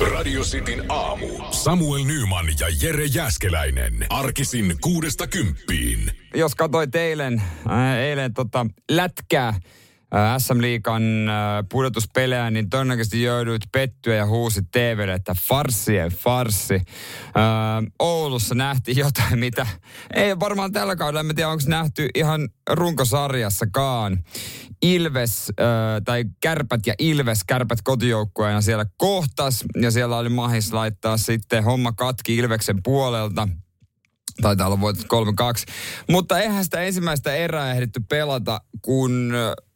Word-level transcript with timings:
Radio 0.00 0.42
Cityn 0.42 0.84
aamu. 0.88 1.26
Samuel 1.50 2.04
Nyman 2.04 2.46
ja 2.60 2.66
Jere 2.82 3.04
Jäskeläinen. 3.04 4.06
Arkisin 4.08 4.76
kuudesta 4.80 5.26
kymppiin. 5.26 6.12
Jos 6.34 6.54
katsoit 6.54 6.94
eilen, 6.94 7.42
äh, 7.70 7.96
eilen 7.96 8.34
tota, 8.34 8.66
lätkää, 8.90 9.54
SM 10.38 10.60
Liikan 10.60 11.28
äh, 11.28 11.36
pudotuspelejä, 11.70 12.50
niin 12.50 12.70
todennäköisesti 12.70 13.22
jouduit 13.22 13.62
pettyä 13.72 14.14
ja 14.14 14.26
huusit 14.26 14.64
TVlle, 14.70 15.14
että 15.14 15.34
farsien 15.48 16.10
farssi. 16.10 16.74
Äh, 16.74 16.82
Oulussa 17.98 18.54
nähtiin 18.54 18.96
jotain, 18.96 19.38
mitä 19.38 19.66
ei 20.14 20.40
varmaan 20.40 20.72
tällä 20.72 20.96
kaudella, 20.96 21.20
en 21.20 21.34
tiedä 21.36 21.50
onko 21.50 21.64
nähty 21.66 22.08
ihan 22.14 22.48
runkosarjassakaan. 22.70 24.24
Ilves, 24.82 25.52
äh, 25.60 25.66
tai 26.04 26.24
Kärpät 26.40 26.86
ja 26.86 26.94
Ilves, 26.98 27.44
Kärpät 27.46 27.78
kotijoukkueena 27.84 28.60
siellä 28.60 28.86
kohtas, 28.96 29.64
ja 29.80 29.90
siellä 29.90 30.16
oli 30.16 30.28
mahis 30.28 30.72
laittaa 30.72 31.16
sitten 31.16 31.64
homma 31.64 31.92
katki 31.92 32.36
Ilveksen 32.36 32.82
puolelta. 32.82 33.48
Taitaa 34.42 34.66
olla 34.66 34.80
voitettu 34.80 35.16
3-2. 35.16 35.72
Mutta 36.10 36.38
eihän 36.38 36.64
sitä 36.64 36.80
ensimmäistä 36.80 37.34
erää 37.34 37.72
ehditty 37.72 38.00
pelata, 38.08 38.60
kun 38.82 39.32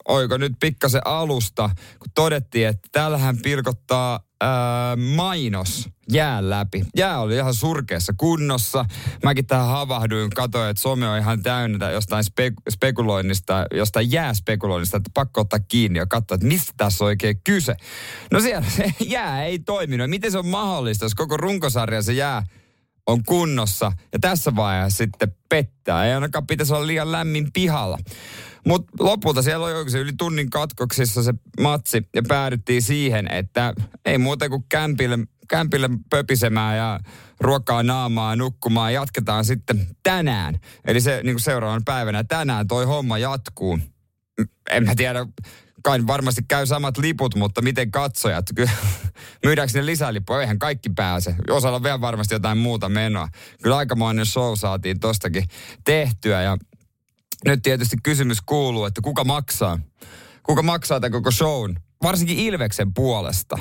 oiko 0.07 0.37
nyt 0.37 0.53
pikkasen 0.59 1.01
alusta, 1.05 1.69
kun 1.99 2.11
todettiin, 2.15 2.67
että 2.67 2.89
täällähän 2.91 3.37
pilkottaa 3.37 4.19
ää, 4.41 4.95
mainos 4.95 5.89
jää 6.11 6.49
läpi. 6.49 6.83
Jää 6.97 7.19
oli 7.19 7.35
ihan 7.35 7.53
surkeassa 7.53 8.13
kunnossa. 8.17 8.85
Mäkin 9.23 9.45
tähän 9.45 9.67
havahduin, 9.67 10.29
katsoin, 10.29 10.69
että 10.69 10.81
Suomi 10.81 11.05
on 11.05 11.17
ihan 11.17 11.43
täynnä 11.43 11.91
jostain 11.91 12.25
spek- 12.25 12.71
spekuloinnista, 12.71 13.65
jostain 13.73 14.11
jääspekuloinnista, 14.11 14.97
että 14.97 15.11
pakko 15.13 15.41
ottaa 15.41 15.59
kiinni 15.67 15.99
ja 15.99 16.05
katsoa, 16.05 16.35
että 16.35 16.47
mistä 16.47 16.73
tässä 16.77 17.03
on 17.03 17.05
oikein 17.05 17.41
kyse. 17.43 17.75
No 18.31 18.39
siellä 18.39 18.69
se 18.69 18.93
jää 18.99 19.45
ei 19.45 19.59
toiminut. 19.59 20.09
Miten 20.09 20.31
se 20.31 20.37
on 20.37 20.47
mahdollista, 20.47 21.05
jos 21.05 21.15
koko 21.15 21.37
runkosarja 21.37 22.01
se 22.01 22.13
jää 22.13 22.43
on 23.07 23.23
kunnossa 23.23 23.91
ja 24.13 24.19
tässä 24.19 24.55
vaiheessa 24.55 24.97
sitten 24.97 25.35
pettää. 25.49 26.05
Ei 26.05 26.13
ainakaan 26.13 26.47
pitäisi 26.47 26.73
olla 26.73 26.87
liian 26.87 27.11
lämmin 27.11 27.51
pihalla. 27.53 27.97
Mutta 28.67 28.91
lopulta 28.99 29.41
siellä 29.41 29.65
oli 29.65 29.89
se 29.89 29.99
yli 29.99 30.11
tunnin 30.17 30.49
katkoksissa 30.49 31.23
se 31.23 31.33
matsi 31.61 32.07
ja 32.15 32.21
päädyttiin 32.27 32.81
siihen, 32.81 33.31
että 33.31 33.73
ei 34.05 34.17
muuta 34.17 34.49
kuin 34.49 34.65
kämpille, 34.69 35.19
kämpille 35.49 35.89
pöpisemään 36.09 36.77
ja 36.77 36.99
ruokaa 37.39 37.83
naamaa 37.83 38.35
nukkumaan. 38.35 38.93
Jatketaan 38.93 39.45
sitten 39.45 39.87
tänään. 40.03 40.59
Eli 40.85 41.01
se 41.01 41.19
niin 41.23 41.35
kuin 41.35 41.41
seuraavan 41.41 41.83
päivänä 41.85 42.23
tänään 42.23 42.67
toi 42.67 42.85
homma 42.85 43.17
jatkuu. 43.17 43.79
En 44.71 44.83
mä 44.83 44.95
tiedä, 44.95 45.25
kai 45.83 46.07
varmasti 46.07 46.41
käy 46.47 46.65
samat 46.65 46.97
liput, 46.97 47.35
mutta 47.35 47.61
miten 47.61 47.91
katsojat? 47.91 48.45
Myydäänkö 49.45 49.79
ne 49.79 49.85
lisälippuja? 49.85 50.41
Eihän 50.41 50.59
kaikki 50.59 50.89
pääse. 50.89 51.35
Osalla 51.49 51.75
on 51.75 51.83
vielä 51.83 52.01
varmasti 52.01 52.35
jotain 52.35 52.57
muuta 52.57 52.89
menoa. 52.89 53.27
Kyllä 53.63 53.77
aikamoinen 53.77 54.25
show 54.25 54.53
saatiin 54.55 54.99
tostakin 54.99 55.43
tehtyä 55.85 56.41
ja 56.41 56.57
nyt 57.45 57.61
tietysti 57.61 57.97
kysymys 58.03 58.41
kuuluu, 58.41 58.85
että 58.85 59.01
kuka 59.01 59.23
maksaa? 59.23 59.79
Kuka 60.43 60.63
maksaa 60.63 60.99
tämän 60.99 61.11
koko 61.11 61.31
shown? 61.31 61.75
Varsinkin 62.03 62.39
Ilveksen 62.39 62.93
puolesta. 62.93 63.57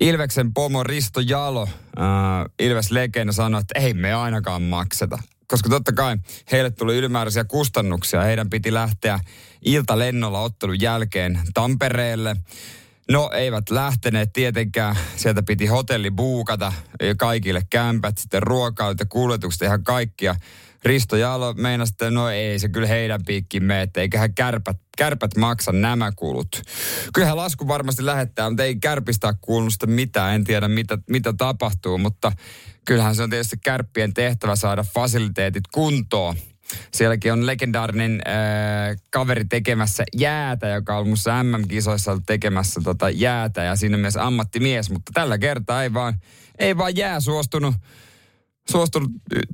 Ilveksen 0.00 0.54
pomo 0.54 0.82
Risto 0.82 1.20
Jalo, 1.20 1.62
äh, 1.62 2.44
Ilves 2.58 2.90
legenda 2.90 3.32
sanoi, 3.32 3.60
että 3.60 3.80
ei 3.80 3.94
me 3.94 4.14
ainakaan 4.14 4.62
makseta. 4.62 5.18
Koska 5.48 5.68
totta 5.68 5.92
kai 5.92 6.16
heille 6.52 6.70
tuli 6.70 6.96
ylimääräisiä 6.96 7.44
kustannuksia. 7.44 8.22
Heidän 8.22 8.50
piti 8.50 8.74
lähteä 8.74 9.20
iltalennolla 9.64 10.40
ottelun 10.40 10.80
jälkeen 10.80 11.40
Tampereelle. 11.54 12.36
No 13.10 13.30
eivät 13.34 13.70
lähteneet 13.70 14.32
tietenkään. 14.32 14.96
Sieltä 15.16 15.42
piti 15.42 15.66
hotelli 15.66 16.10
buukata 16.10 16.72
kaikille 17.16 17.62
kämpät, 17.70 18.18
sitten 18.18 18.42
ruokailut 18.42 19.00
ja 19.00 19.06
kuljetukset 19.06 19.62
ihan 19.62 19.84
kaikkia. 19.84 20.36
Risto 20.84 21.16
Jalo 21.16 21.52
meinasi, 21.52 21.92
että 21.92 22.10
no 22.10 22.28
ei 22.28 22.58
se 22.58 22.68
kyllä 22.68 22.86
heidän 22.86 23.20
piikkiin 23.26 23.64
mene, 23.64 23.82
että 23.82 24.00
eiköhän 24.00 24.34
kärpät, 24.34 24.76
kärpät 24.98 25.36
maksa 25.36 25.72
nämä 25.72 26.12
kulut. 26.16 26.62
Kyllähän 27.14 27.36
lasku 27.36 27.68
varmasti 27.68 28.06
lähettää, 28.06 28.50
mutta 28.50 28.64
ei 28.64 28.76
kärpistä 28.76 29.34
kuulunut 29.40 29.72
sitä 29.72 29.86
mitään. 29.86 30.34
En 30.34 30.44
tiedä 30.44 30.68
mitä, 30.68 30.98
mitä 31.10 31.32
tapahtuu, 31.38 31.98
mutta 31.98 32.32
kyllähän 32.84 33.14
se 33.14 33.22
on 33.22 33.30
tietysti 33.30 33.56
kärppien 33.64 34.14
tehtävä 34.14 34.56
saada 34.56 34.82
fasiliteetit 34.82 35.64
kuntoon. 35.74 36.36
Sielläkin 36.92 37.32
on 37.32 37.46
legendaarinen 37.46 38.22
äh, 38.26 38.96
kaveri 39.10 39.44
tekemässä 39.44 40.04
jäätä, 40.16 40.68
joka 40.68 40.98
on 40.98 41.08
musta 41.08 41.42
MM-kisoissa 41.42 42.18
tekemässä 42.26 42.80
tota 42.84 43.10
jäätä 43.10 43.62
ja 43.62 43.76
siinä 43.76 43.96
myös 43.96 44.16
ammattimies, 44.16 44.90
mutta 44.90 45.10
tällä 45.14 45.38
kertaa 45.38 45.82
ei 45.82 45.94
vaan, 45.94 46.14
ei 46.58 46.76
vaan 46.76 46.96
jää 46.96 47.20
suostunut 47.20 47.74
suostunut 48.70 49.10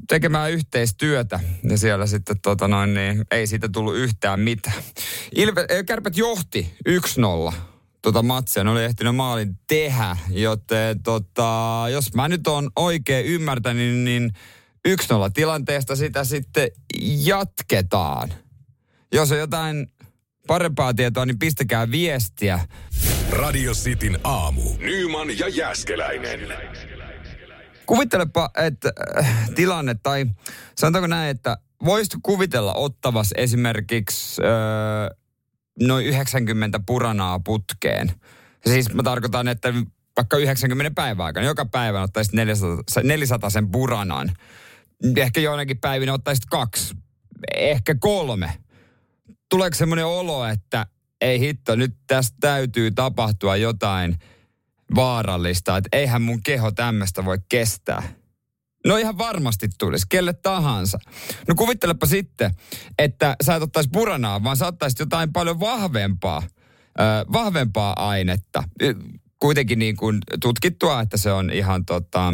tekemään 0.09 0.53
yhteistyötä 0.53 1.41
ja 1.71 1.79
siellä 1.79 2.07
sitten 2.07 2.37
tota 2.43 2.69
noin, 2.69 2.95
niin 2.95 3.25
ei 3.31 3.47
siitä 3.47 3.69
tullut 3.69 3.97
yhtään 3.97 4.41
mitään. 4.41 4.83
Ilve, 5.35 5.67
Kärpät 5.87 6.17
johti 6.17 6.75
1-0 7.51 7.53
tota 8.03 8.23
matsia, 8.23 8.65
ne 8.65 8.71
oli 8.71 8.85
ehtinyt 8.85 9.17
maalin 9.17 9.59
tehdä, 9.67 10.17
joten 10.31 11.03
tota, 11.03 11.85
jos 11.91 12.15
mä 12.15 12.29
nyt 12.29 12.47
on 12.47 12.71
oikein 12.77 13.27
ymmärtänyt, 13.27 13.97
niin 13.97 14.31
1-0 14.89 14.93
tilanteesta 15.35 15.97
sitä 15.97 16.25
sitten 16.25 16.71
jatketaan. 17.25 18.35
Jos 19.13 19.33
on 19.33 19.39
jotain 19.39 19.87
parempaa 20.47 20.95
tietoa, 20.95 21.27
niin 21.27 21.39
pistäkää 21.39 21.91
viestiä. 21.91 22.61
Radio 23.31 23.73
Cityn 23.73 24.19
aamu. 24.25 24.63
Nyman 24.79 25.39
ja 25.39 25.49
Jäskeläinen. 25.49 26.41
Kuvittelepa, 27.91 28.51
että 28.57 28.93
äh, 29.19 29.51
tilanne, 29.55 29.97
tai 30.03 30.27
sanotaanko 30.79 31.07
näin, 31.07 31.31
että 31.31 31.57
voisitko 31.85 32.19
kuvitella 32.23 32.75
ottavas 32.75 33.35
esimerkiksi 33.37 34.43
äh, 34.43 35.17
noin 35.81 36.07
90 36.07 36.81
puranaa 36.87 37.41
putkeen. 37.41 38.13
Siis 38.67 38.95
mä 38.95 39.03
tarkoitan, 39.03 39.49
että 39.49 39.75
vaikka 40.17 40.37
90 40.37 40.95
päivän 40.95 41.27
aikana, 41.27 41.47
joka 41.47 41.67
päivä 41.67 42.03
ottaisit 42.03 42.33
400, 42.33 43.03
400 43.03 43.51
sen 43.51 43.71
puranan. 43.71 44.33
Ehkä 45.17 45.41
joinakin 45.41 45.79
päivinä 45.79 46.13
ottaisit 46.13 46.45
kaksi, 46.51 46.95
ehkä 47.55 47.95
kolme. 47.95 48.53
Tuleeko 49.49 49.77
semmoinen 49.77 50.07
olo, 50.07 50.47
että 50.47 50.87
ei 51.21 51.41
hitto, 51.41 51.77
nyt 51.77 51.95
tästä 52.07 52.37
täytyy 52.41 52.91
tapahtua 52.91 53.57
jotain– 53.57 54.17
vaarallista, 54.95 55.77
että 55.77 55.89
eihän 55.93 56.23
mun 56.23 56.43
keho 56.43 56.71
tämmöistä 56.71 57.25
voi 57.25 57.39
kestää. 57.49 58.03
No 58.87 58.97
ihan 58.97 59.19
varmasti 59.19 59.69
tulisi, 59.79 60.07
kelle 60.09 60.33
tahansa. 60.33 60.99
No 61.49 61.55
kuvittelepa 61.55 62.07
sitten, 62.07 62.51
että 62.99 63.37
sä 63.43 63.55
et 63.55 63.63
ottaisi 63.63 63.91
puranaa, 63.93 64.45
vaan 64.45 64.57
sä 64.57 64.73
jotain 64.99 65.33
paljon 65.33 65.61
vahvempaa, 65.61 66.43
äh, 67.01 67.33
vahvempaa 67.33 68.09
ainetta. 68.09 68.63
Kuitenkin 69.39 69.79
niin 69.79 69.97
kuin 69.97 70.19
tutkittua, 70.43 71.01
että 71.01 71.17
se 71.17 71.33
on 71.33 71.51
ihan 71.51 71.85
tota, 71.85 72.33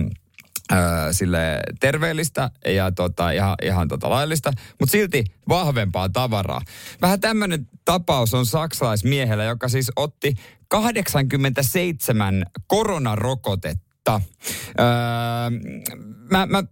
sille 1.10 1.60
terveellistä 1.80 2.50
ja 2.66 2.92
tota, 2.92 3.30
ihan, 3.30 3.54
ihan 3.62 3.88
tota 3.88 4.10
laillista, 4.10 4.52
mutta 4.80 4.92
silti 4.92 5.24
vahvempaa 5.48 6.08
tavaraa. 6.08 6.60
Vähän 7.02 7.20
tämmöinen 7.20 7.68
tapaus 7.84 8.34
on 8.34 8.46
saksalaismiehellä, 8.46 9.44
joka 9.44 9.68
siis 9.68 9.92
otti 9.96 10.34
87 10.68 12.46
koronarokotetta. 12.66 14.20
Öö, 14.80 14.86
mä, 16.30 16.46
mä, 16.46 16.64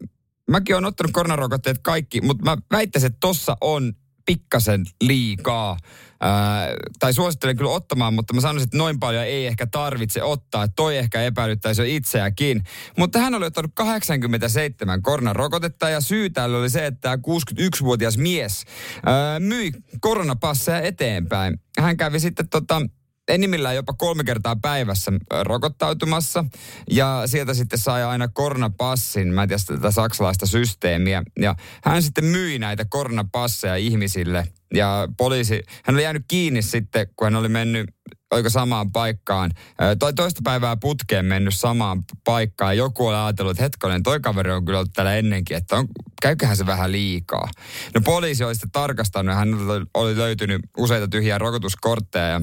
mäkin 0.51 0.75
olen 0.75 0.85
ottanut 0.85 1.13
koronarokotteet 1.13 1.79
kaikki, 1.83 2.21
mutta 2.21 2.45
mä 2.45 2.57
väittäisin, 2.73 3.07
että 3.07 3.21
tossa 3.21 3.57
on 3.61 3.93
pikkasen 4.27 4.85
liikaa. 5.01 5.77
Ää, 6.21 6.69
tai 6.99 7.13
suosittelen 7.13 7.57
kyllä 7.57 7.71
ottamaan, 7.71 8.15
mutta 8.15 8.35
mä 8.35 8.41
sanoisin, 8.41 8.67
että 8.67 8.79
noin 8.79 9.01
paljon 9.01 9.25
ei 9.25 9.47
ehkä 9.47 9.67
tarvitse 9.67 10.23
ottaa. 10.23 10.69
Toi 10.69 10.97
ehkä 10.97 11.23
epäilyttäisi 11.23 11.83
jo 11.83 11.87
itseäkin. 11.97 12.63
Mutta 12.99 13.19
hän 13.19 13.35
oli 13.35 13.47
ottanut 13.47 13.71
87 13.75 15.03
koronarokotetta 15.03 15.89
ja 15.89 16.01
syy 16.01 16.31
tällä 16.31 16.59
oli 16.59 16.71
se, 16.71 16.87
että 16.87 17.01
tämä 17.01 17.17
61-vuotias 17.17 18.19
mies 18.19 18.65
ää, 19.07 19.41
myi 19.41 19.73
koronapasseja 20.01 20.81
eteenpäin. 20.81 21.61
Hän 21.79 21.97
kävi 21.97 22.21
sitten 22.21 22.49
tota, 22.49 22.83
enimmillään 23.29 23.77
jopa 23.77 23.93
kolme 23.93 24.25
kertaa 24.25 24.57
päivässä 24.57 25.13
rokottautumassa. 25.43 26.45
Ja 26.91 27.23
sieltä 27.27 27.55
sitten 27.55 27.79
sai 27.79 28.05
aina 28.05 28.29
koronapassin, 28.29 29.29
mä 29.29 29.43
en 29.43 29.49
tiedä 29.49 29.63
tätä 29.67 29.91
saksalaista 29.91 30.47
systeemiä. 30.47 31.23
Ja 31.41 31.55
hän 31.85 32.03
sitten 32.03 32.25
myi 32.25 32.59
näitä 32.59 32.85
koronapasseja 32.85 33.77
ihmisille. 33.77 34.49
Ja 34.75 35.09
poliisi, 35.17 35.63
hän 35.85 35.97
oli 35.97 36.03
jäänyt 36.03 36.25
kiinni 36.29 36.63
sitten, 36.63 37.07
kun 37.17 37.27
hän 37.27 37.37
oli 37.37 37.49
mennyt 37.49 37.87
oiko 38.31 38.51
samaan 38.51 38.93
paikkaan, 38.93 39.51
toi 39.99 40.15
toista 40.15 40.41
päivää 40.45 40.77
putkeen 40.77 41.25
mennyt 41.25 41.55
samaan 41.57 42.05
paikkaan. 42.25 42.77
Joku 42.77 43.07
oli 43.07 43.17
ajatellut, 43.17 43.51
että 43.51 43.63
hetkonen, 43.63 44.03
toi 44.03 44.21
kaveri 44.21 44.51
on 44.51 44.65
kyllä 44.65 44.79
ollut 44.79 44.93
täällä 44.93 45.17
ennenkin, 45.17 45.57
että 45.57 45.77
on, 45.77 45.89
käyköhän 46.23 46.57
se 46.57 46.67
vähän 46.67 46.93
liikaa. 46.93 47.49
No 47.95 48.01
poliisi 48.05 48.45
oli 48.45 48.55
sitten 48.55 48.71
tarkastanut 48.71 49.35
hän 49.35 49.49
oli 49.95 50.17
löytynyt 50.17 50.63
useita 50.79 51.09
tyhjiä 51.09 51.39
rokotuskortteja 51.39 52.27
ja 52.27 52.41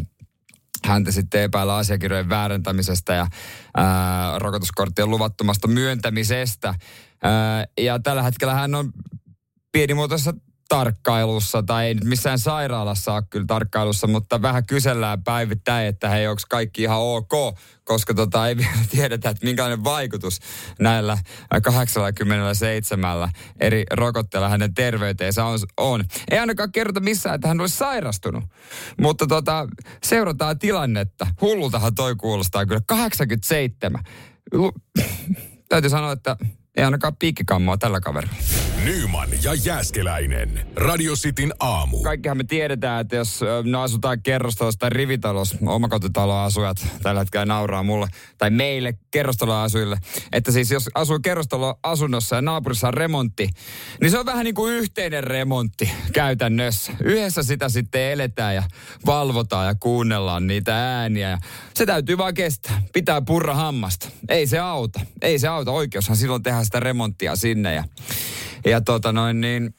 häntä 0.85 1.11
sitten 1.11 1.41
epäillä 1.41 1.75
asiakirjojen 1.75 2.29
väärentämisestä 2.29 3.13
ja 3.13 3.27
ää, 3.77 4.39
rokotuskorttien 4.39 5.09
luvattomasta 5.09 5.67
myöntämisestä. 5.67 6.75
Ää, 7.23 7.65
ja 7.81 7.99
tällä 7.99 8.23
hetkellä 8.23 8.53
hän 8.53 8.75
on 8.75 8.91
pienimuotoisessa 9.71 10.33
tarkkailussa, 10.71 11.63
tai 11.63 11.85
ei 11.85 11.93
nyt 11.93 12.03
missään 12.03 12.39
sairaalassa 12.39 13.13
ole 13.13 13.23
kyllä 13.29 13.45
tarkkailussa, 13.45 14.07
mutta 14.07 14.41
vähän 14.41 14.65
kysellään 14.65 15.23
päivittäin, 15.23 15.87
että 15.87 16.09
hei, 16.09 16.27
onko 16.27 16.41
kaikki 16.49 16.81
ihan 16.81 16.99
ok, 16.99 17.31
koska 17.83 18.13
tota, 18.13 18.47
ei 18.47 18.57
vielä 18.61 18.85
tiedetä, 18.91 19.29
että 19.29 19.45
minkälainen 19.45 19.83
vaikutus 19.83 20.39
näillä 20.79 21.17
87 21.61 23.31
eri 23.59 23.83
rokotteilla 23.91 24.49
hänen 24.49 24.73
terveyteensä 24.73 25.45
on. 25.45 25.59
on. 25.77 26.03
Ei 26.31 26.39
ainakaan 26.39 26.71
kerrota 26.71 26.99
missään, 26.99 27.35
että 27.35 27.47
hän 27.47 27.61
olisi 27.61 27.77
sairastunut, 27.77 28.43
mutta 29.01 29.27
tota, 29.27 29.67
seurataan 30.03 30.59
tilannetta. 30.59 31.27
Hullultahan 31.41 31.95
toi 31.95 32.15
kuulostaa 32.15 32.65
kyllä. 32.65 32.81
87. 32.85 34.03
Täytyy 35.69 35.89
sanoa, 35.89 36.11
että 36.11 36.37
ei 36.77 36.83
ainakaan 36.83 37.15
piikkikammoa 37.15 37.77
tällä 37.77 37.99
kaverilla. 37.99 38.35
Nyman 38.83 39.29
ja 39.43 39.53
Jääskeläinen. 39.53 40.67
Radio 40.75 41.13
Cityn 41.13 41.53
aamu. 41.59 42.01
Kaikkihan 42.03 42.37
me 42.37 42.43
tiedetään, 42.43 43.01
että 43.01 43.15
jos 43.15 43.41
no, 43.63 43.81
asutaan 43.81 44.21
kerrostalossa 44.21 44.79
tai 44.79 44.89
rivitalossa, 44.89 45.57
omakotitaloasujat 45.65 46.87
tällä 47.03 47.21
hetkellä 47.21 47.45
nauraa 47.45 47.83
mulle, 47.83 48.07
tai 48.37 48.49
meille 48.49 48.93
kerrostaloasujille, 49.11 49.97
että 50.31 50.51
siis 50.51 50.71
jos 50.71 50.89
asuu 50.95 51.19
kerrostaloasunnossa 51.19 52.35
ja 52.35 52.41
naapurissa 52.41 52.87
on 52.87 52.93
remontti, 52.93 53.49
niin 54.01 54.11
se 54.11 54.19
on 54.19 54.25
vähän 54.25 54.45
niin 54.45 54.55
kuin 54.55 54.73
yhteinen 54.73 55.23
remontti 55.23 55.91
käytännössä. 56.13 56.91
Yhdessä 57.03 57.43
sitä 57.43 57.69
sitten 57.69 58.01
eletään 58.01 58.55
ja 58.55 58.63
valvotaan 59.05 59.67
ja 59.67 59.75
kuunnellaan 59.75 60.47
niitä 60.47 60.99
ääniä. 60.99 61.29
Ja 61.29 61.37
se 61.73 61.85
täytyy 61.85 62.17
vaan 62.17 62.33
kestää. 62.33 62.81
Pitää 62.93 63.21
purra 63.21 63.53
hammasta. 63.53 64.09
Ei 64.29 64.47
se 64.47 64.59
auta. 64.59 64.99
Ei 65.21 65.39
se 65.39 65.47
auta. 65.47 65.71
Oikeushan 65.71 66.17
silloin 66.17 66.43
tehdään 66.61 66.65
sitä 66.65 66.79
remonttia 66.79 67.35
sinne. 67.35 67.73
Ja 67.73 67.83
ja 68.65 68.81
tota 68.81 69.11
noin 69.11 69.41
niin, 69.41 69.75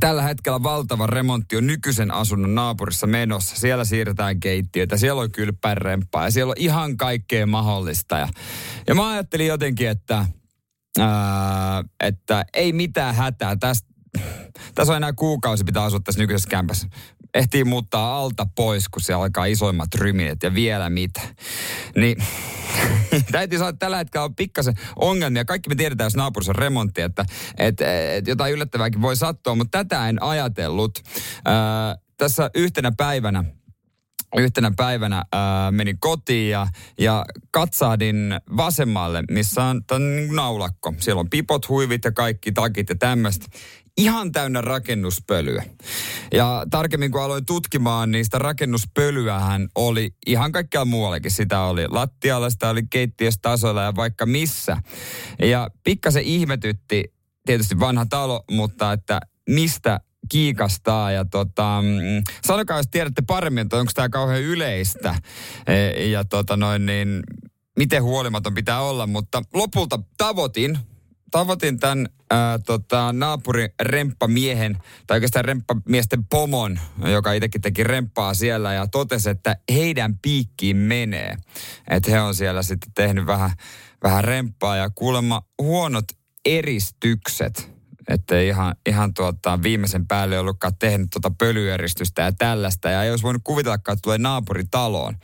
tällä 0.00 0.22
hetkellä 0.22 0.62
valtava 0.62 1.06
remontti 1.06 1.56
on 1.56 1.66
nykyisen 1.66 2.10
asunnon 2.10 2.54
naapurissa 2.54 3.06
menossa. 3.06 3.56
Siellä 3.56 3.84
siirretään 3.84 4.40
keittiötä, 4.40 4.96
siellä 4.96 5.22
on 5.22 5.32
kylppärempaa 5.32 6.24
ja 6.24 6.30
siellä 6.30 6.50
on 6.50 6.56
ihan 6.58 6.96
kaikkea 6.96 7.46
mahdollista. 7.46 8.18
Ja, 8.18 8.28
ja 8.86 8.94
mä 8.94 9.08
ajattelin 9.08 9.46
jotenkin, 9.46 9.88
että, 9.88 10.26
ää, 10.98 11.84
että 12.00 12.44
ei 12.54 12.72
mitään 12.72 13.14
hätää. 13.14 13.56
Tästä, 13.56 13.88
tässä 14.74 14.92
on 14.92 14.96
enää 14.96 15.12
kuukausi 15.12 15.64
pitää 15.64 15.84
asua 15.84 16.00
tässä 16.00 16.20
nykyisessä 16.20 16.50
kämpässä. 16.50 16.88
Ehtii 17.34 17.64
muuttaa 17.64 18.18
alta 18.18 18.46
pois, 18.56 18.88
kun 18.88 19.02
se 19.02 19.12
alkaa 19.12 19.44
isoimmat 19.44 19.94
ryminet 19.94 20.42
ja 20.42 20.54
vielä 20.54 20.90
mitä. 20.90 21.20
Niin 21.96 22.16
täytyy 23.32 23.58
sanoa, 23.58 23.68
että 23.68 23.78
tällä 23.78 23.96
hetkellä 23.96 24.24
on 24.24 24.34
pikkasen 24.34 24.74
ongelmia. 24.96 25.44
Kaikki 25.44 25.68
me 25.68 25.74
tiedetään, 25.74 26.06
jos 26.06 26.16
naapurissa 26.16 26.52
on 26.52 26.56
remontti, 26.56 27.02
että, 27.02 27.24
että, 27.58 28.14
että 28.14 28.30
jotain 28.30 28.52
yllättävääkin 28.52 29.02
voi 29.02 29.16
sattua, 29.16 29.54
mutta 29.54 29.78
tätä 29.78 30.08
en 30.08 30.22
ajatellut. 30.22 30.98
Ää, 31.44 31.96
tässä 32.16 32.50
yhtenä 32.54 32.92
päivänä 32.96 33.44
yhtenä 34.36 34.72
päivänä 34.76 35.24
ää, 35.32 35.70
menin 35.70 35.98
kotiin 36.00 36.50
ja, 36.50 36.66
ja 36.98 37.24
katsahdin 37.50 38.40
vasemmalle, 38.56 39.22
missä 39.30 39.64
on 39.64 39.82
niin 39.98 40.36
naulakko. 40.36 40.94
Siellä 40.98 41.20
on 41.20 41.30
pipot, 41.30 41.68
huivit 41.68 42.04
ja 42.04 42.12
kaikki 42.12 42.52
takit 42.52 42.88
ja 42.88 42.94
tämmöistä 42.94 43.46
ihan 43.96 44.32
täynnä 44.32 44.60
rakennuspölyä. 44.60 45.62
Ja 46.32 46.66
tarkemmin 46.70 47.10
kun 47.10 47.22
aloin 47.22 47.46
tutkimaan, 47.46 48.10
niin 48.10 48.24
sitä 48.24 48.38
rakennuspölyähän 48.38 49.68
oli 49.74 50.10
ihan 50.26 50.52
kaikkea 50.52 50.84
muuallekin. 50.84 51.30
Sitä 51.30 51.60
oli 51.60 51.88
lattialla, 51.88 52.50
sitä 52.50 52.68
oli 52.68 52.82
keittiöstasolla 52.90 53.82
ja 53.82 53.96
vaikka 53.96 54.26
missä. 54.26 54.76
Ja 55.42 55.70
pikkasen 55.84 56.22
ihmetytti 56.22 57.04
tietysti 57.46 57.80
vanha 57.80 58.06
talo, 58.06 58.44
mutta 58.50 58.92
että 58.92 59.20
mistä 59.48 60.00
kiikastaa. 60.28 61.10
Ja 61.10 61.24
tota, 61.24 61.82
mm, 61.82 62.22
sanokaa, 62.46 62.76
jos 62.76 62.86
tiedätte 62.90 63.22
paremmin, 63.26 63.62
että 63.62 63.76
onko 63.76 63.92
tämä 63.94 64.08
kauhean 64.08 64.42
yleistä. 64.42 65.14
E, 65.66 66.06
ja 66.06 66.24
tota 66.24 66.56
noin, 66.56 66.86
niin 66.86 67.22
miten 67.78 68.02
huolimaton 68.02 68.54
pitää 68.54 68.80
olla, 68.80 69.06
mutta 69.06 69.42
lopulta 69.54 69.98
tavoitin 70.16 70.78
tavoitin 71.30 71.80
tämän 71.80 72.08
ää, 72.30 72.58
tota, 72.58 73.12
naapurin 73.12 73.70
remppamiehen, 73.82 74.78
tai 75.06 75.16
oikeastaan 75.16 75.44
remppamiesten 75.44 76.24
pomon, 76.24 76.80
joka 77.12 77.32
itsekin 77.32 77.60
teki 77.60 77.84
remppaa 77.84 78.34
siellä, 78.34 78.72
ja 78.72 78.86
totesi, 78.86 79.30
että 79.30 79.56
heidän 79.72 80.18
piikkiin 80.18 80.76
menee. 80.76 81.36
Että 81.88 82.10
he 82.10 82.20
on 82.20 82.34
siellä 82.34 82.62
sitten 82.62 82.92
tehnyt 82.94 83.26
vähän, 83.26 83.50
vähän 84.02 84.24
remppaa, 84.24 84.76
ja 84.76 84.90
kuulemma 84.90 85.42
huonot 85.62 86.04
eristykset 86.44 87.69
että 88.08 88.40
ihan, 88.40 88.74
ihan 88.86 89.14
tuota, 89.14 89.62
viimeisen 89.62 90.06
päälle 90.06 90.38
ollutkaan 90.38 90.76
tehnyt 90.78 91.10
tuota 91.10 91.30
pölyeristystä 91.38 92.22
ja 92.22 92.32
tällaista. 92.32 92.90
Ja 92.90 93.02
ei 93.02 93.10
olisi 93.10 93.24
voinut 93.24 93.42
kuvitellakaan, 93.44 93.94
että 93.94 94.02
tulee 94.02 94.18
naapuritaloon. 94.18 95.14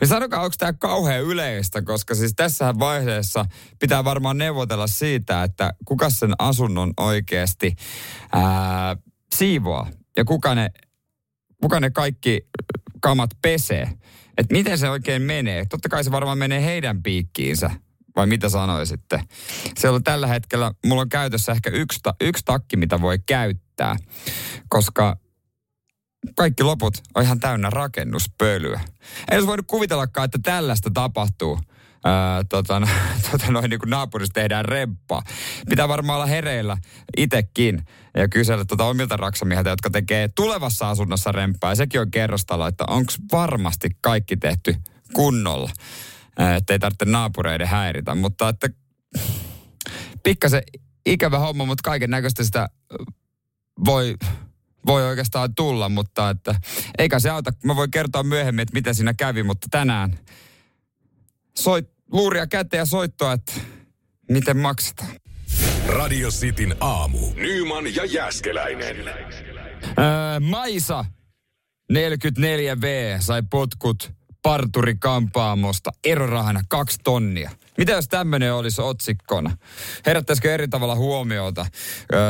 Niin 0.00 0.08
sanokaa, 0.08 0.40
onko 0.40 0.54
tämä 0.58 0.72
kauhean 0.72 1.22
yleistä, 1.22 1.82
koska 1.82 2.14
siis 2.14 2.32
tässä 2.36 2.74
vaiheessa 2.78 3.44
pitää 3.78 4.04
varmaan 4.04 4.38
neuvotella 4.38 4.86
siitä, 4.86 5.42
että 5.42 5.74
kuka 5.84 6.10
sen 6.10 6.32
asunnon 6.38 6.92
oikeasti 6.96 7.76
ää, 8.32 8.96
siivoaa. 9.34 9.90
Ja 10.16 10.24
kuka 10.24 10.54
ne, 10.54 10.70
kuka 11.62 11.80
ne 11.80 11.90
kaikki 11.90 12.48
kamat 13.00 13.30
pesee. 13.42 13.90
Että 14.38 14.52
miten 14.54 14.78
se 14.78 14.90
oikein 14.90 15.22
menee. 15.22 15.64
Totta 15.70 15.88
kai 15.88 16.04
se 16.04 16.10
varmaan 16.10 16.38
menee 16.38 16.64
heidän 16.64 17.02
piikkiinsä 17.02 17.70
vai 18.16 18.26
mitä 18.26 18.48
sanoisitte? 18.48 19.20
Se 19.78 19.88
on 19.88 20.04
tällä 20.04 20.26
hetkellä, 20.26 20.72
mulla 20.86 21.02
on 21.02 21.08
käytössä 21.08 21.52
ehkä 21.52 21.70
yksi, 21.70 21.98
ta, 22.02 22.14
yksi 22.20 22.44
takki, 22.44 22.76
mitä 22.76 23.00
voi 23.00 23.18
käyttää, 23.26 23.96
koska 24.68 25.16
kaikki 26.36 26.62
loput 26.62 26.94
on 27.14 27.22
ihan 27.22 27.40
täynnä 27.40 27.70
rakennuspölyä. 27.70 28.80
En 29.30 29.36
olisi 29.36 29.46
voinut 29.46 29.66
kuvitellakaan, 29.66 30.24
että 30.24 30.38
tällaista 30.42 30.90
tapahtuu. 30.94 31.60
Ää, 32.04 32.44
tota, 32.48 32.82
tota 33.30 33.52
noin 33.52 33.70
niin 33.70 33.80
kuin 33.80 33.90
naapurissa 33.90 34.32
tehdään 34.32 34.64
remppa. 34.64 35.22
Pitää 35.68 35.88
varmaan 35.88 36.16
olla 36.16 36.26
hereillä 36.26 36.76
itekin 37.16 37.82
ja 38.16 38.28
kysellä 38.28 38.64
tota 38.64 38.84
omilta 38.84 39.16
raksamiehiltä, 39.16 39.70
jotka 39.70 39.90
tekee 39.90 40.28
tulevassa 40.28 40.90
asunnossa 40.90 41.32
remppaa. 41.32 41.70
Ja 41.70 41.76
sekin 41.76 42.00
on 42.00 42.10
kerrostalo, 42.10 42.66
että 42.66 42.84
onko 42.88 43.12
varmasti 43.32 43.90
kaikki 44.00 44.36
tehty 44.36 44.76
kunnolla 45.12 45.70
että 46.56 46.72
ei 46.72 46.78
tarvitse 46.78 47.04
naapureiden 47.04 47.68
häiritä. 47.68 48.14
Mutta 48.14 48.48
että 48.48 48.68
pikkasen 50.22 50.62
ikävä 51.06 51.38
homma, 51.38 51.64
mutta 51.64 51.82
kaiken 51.84 52.10
näköistä 52.10 52.44
sitä 52.44 52.68
voi, 53.84 54.14
voi 54.86 55.06
oikeastaan 55.06 55.54
tulla, 55.54 55.88
mutta 55.88 56.30
että 56.30 56.54
eikä 56.98 57.20
se 57.20 57.30
auta. 57.30 57.52
Mä 57.64 57.76
voin 57.76 57.90
kertoa 57.90 58.22
myöhemmin, 58.22 58.62
että 58.62 58.74
miten 58.74 58.94
siinä 58.94 59.14
kävi, 59.14 59.42
mutta 59.42 59.66
tänään 59.70 60.18
soit, 61.58 61.90
luuria 62.12 62.46
käteen 62.46 62.78
ja 62.78 62.86
soittoa, 62.86 63.32
että 63.32 63.52
miten 64.30 64.56
maksetaan. 64.56 65.10
Radio 65.86 66.30
Cityn 66.30 66.76
aamu. 66.80 67.18
Nyman 67.34 67.94
ja 67.94 68.04
Jäskeläinen. 68.04 68.96
Öö, 69.98 70.40
Maisa 70.40 71.04
44V 71.92 72.86
sai 73.20 73.42
potkut 73.50 74.12
parturi 74.44 74.94
kampaamosta 74.94 75.90
erorahana 76.04 76.62
kaksi 76.68 76.98
tonnia. 77.04 77.50
Mitä 77.78 77.92
jos 77.92 78.08
tämmöinen 78.08 78.54
olisi 78.54 78.82
otsikkona? 78.82 79.56
Herättäisikö 80.06 80.54
eri 80.54 80.68
tavalla 80.68 80.94
huomiota, 80.94 81.66
öö, 82.12 82.20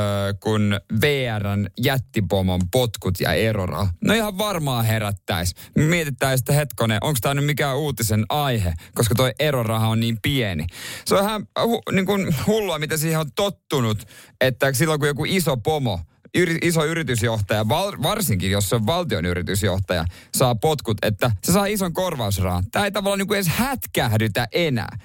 kun 0.42 0.80
VRn 1.00 1.66
jättipomon 1.80 2.60
potkut 2.70 3.20
ja 3.20 3.32
eroraha? 3.32 3.88
No 4.00 4.14
ihan 4.14 4.38
varmaan 4.38 4.84
herättäisi. 4.84 5.54
Mietitään 5.76 6.38
sitten 6.38 6.54
hetkonen, 6.54 6.98
onko 7.00 7.18
tämä 7.22 7.34
nyt 7.34 7.44
mikään 7.44 7.76
uutisen 7.76 8.24
aihe, 8.28 8.72
koska 8.94 9.14
toi 9.14 9.32
eroraha 9.38 9.88
on 9.88 10.00
niin 10.00 10.18
pieni. 10.22 10.66
Se 11.04 11.14
on 11.14 11.24
ihan 11.24 11.46
hu, 11.62 11.82
niin 11.92 12.06
kuin 12.06 12.36
hullua, 12.46 12.78
mitä 12.78 12.96
siihen 12.96 13.20
on 13.20 13.32
tottunut, 13.34 14.08
että 14.40 14.72
silloin 14.72 15.00
kun 15.00 15.08
joku 15.08 15.24
iso 15.24 15.56
pomo– 15.56 16.00
yri, 16.34 16.58
iso 16.62 16.84
yritysjohtaja, 16.84 17.68
val, 17.68 17.92
varsinkin 18.02 18.50
jos 18.50 18.68
se 18.68 18.76
on 18.76 18.86
valtion 18.86 19.24
yritysjohtaja, 19.26 20.04
saa 20.34 20.54
potkut, 20.54 20.98
että 21.02 21.30
se 21.42 21.52
saa 21.52 21.66
ison 21.66 21.92
korvausrahan. 21.92 22.64
Tämä 22.70 22.84
ei 22.84 22.92
tavallaan 22.92 23.18
niin 23.18 23.28
kuin 23.28 23.36
edes 23.36 23.48
hätkähdytä 23.48 24.48
enää. 24.52 24.98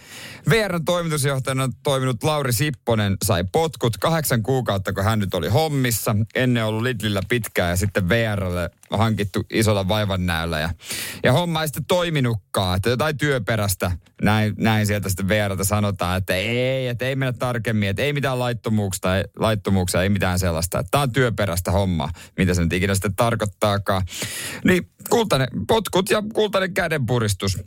VRn 0.50 0.86
toimitusjohtajana 0.86 1.70
toiminut 1.84 2.24
Lauri 2.24 2.54
Sipponen 2.54 3.18
sai 3.26 3.44
potkut 3.52 3.98
kahdeksan 3.98 4.44
kuukautta, 4.44 4.94
kun 4.94 5.04
hän 5.04 5.20
nyt 5.20 5.34
oli 5.34 5.50
hommissa. 5.50 6.16
Ennen 6.36 6.66
ollut 6.66 6.84
Lidlillä 6.84 7.22
pitkään 7.30 7.70
ja 7.70 7.76
sitten 7.76 8.10
VRlle 8.10 8.70
hankittu 8.92 9.44
isolla 9.50 9.88
vaivannäöllä. 9.88 10.60
Ja, 10.60 10.70
ja 11.24 11.34
homma 11.34 11.62
ei 11.62 11.68
sitten 11.68 11.86
toiminutkaan, 11.86 12.76
että 12.76 12.90
jotain 12.90 13.18
työperäistä, 13.18 13.92
näin, 14.22 14.54
näin 14.58 14.88
sieltä 14.88 15.10
sitten 15.10 15.28
VRltä 15.28 15.64
sanotaan, 15.64 16.18
että 16.18 16.36
ei, 16.36 16.88
että 16.88 17.06
ei 17.06 17.16
mennä 17.16 17.34
tarkemmin, 17.34 17.90
että 17.90 18.02
ei 18.02 18.14
mitään 18.14 18.40
laittomuuksia, 18.40 19.12
laittomuuksia 19.40 20.04
ei 20.04 20.10
mitään 20.10 20.40
sellaista. 20.40 20.84
Tämä 20.92 21.02
on 21.02 21.12
työperäistä 21.12 21.72
hommaa, 21.72 22.12
mitä 22.38 22.54
se 22.54 22.64
nyt 22.64 22.74
ikinä 22.74 22.96
sitten 22.96 23.16
tarkoittaakaan. 23.16 24.02
Niin 24.64 24.90
kultainen 25.10 25.48
potkut 25.68 26.10
ja 26.10 26.24
kultainen 26.34 26.74
kädenpuristus. 26.74 27.58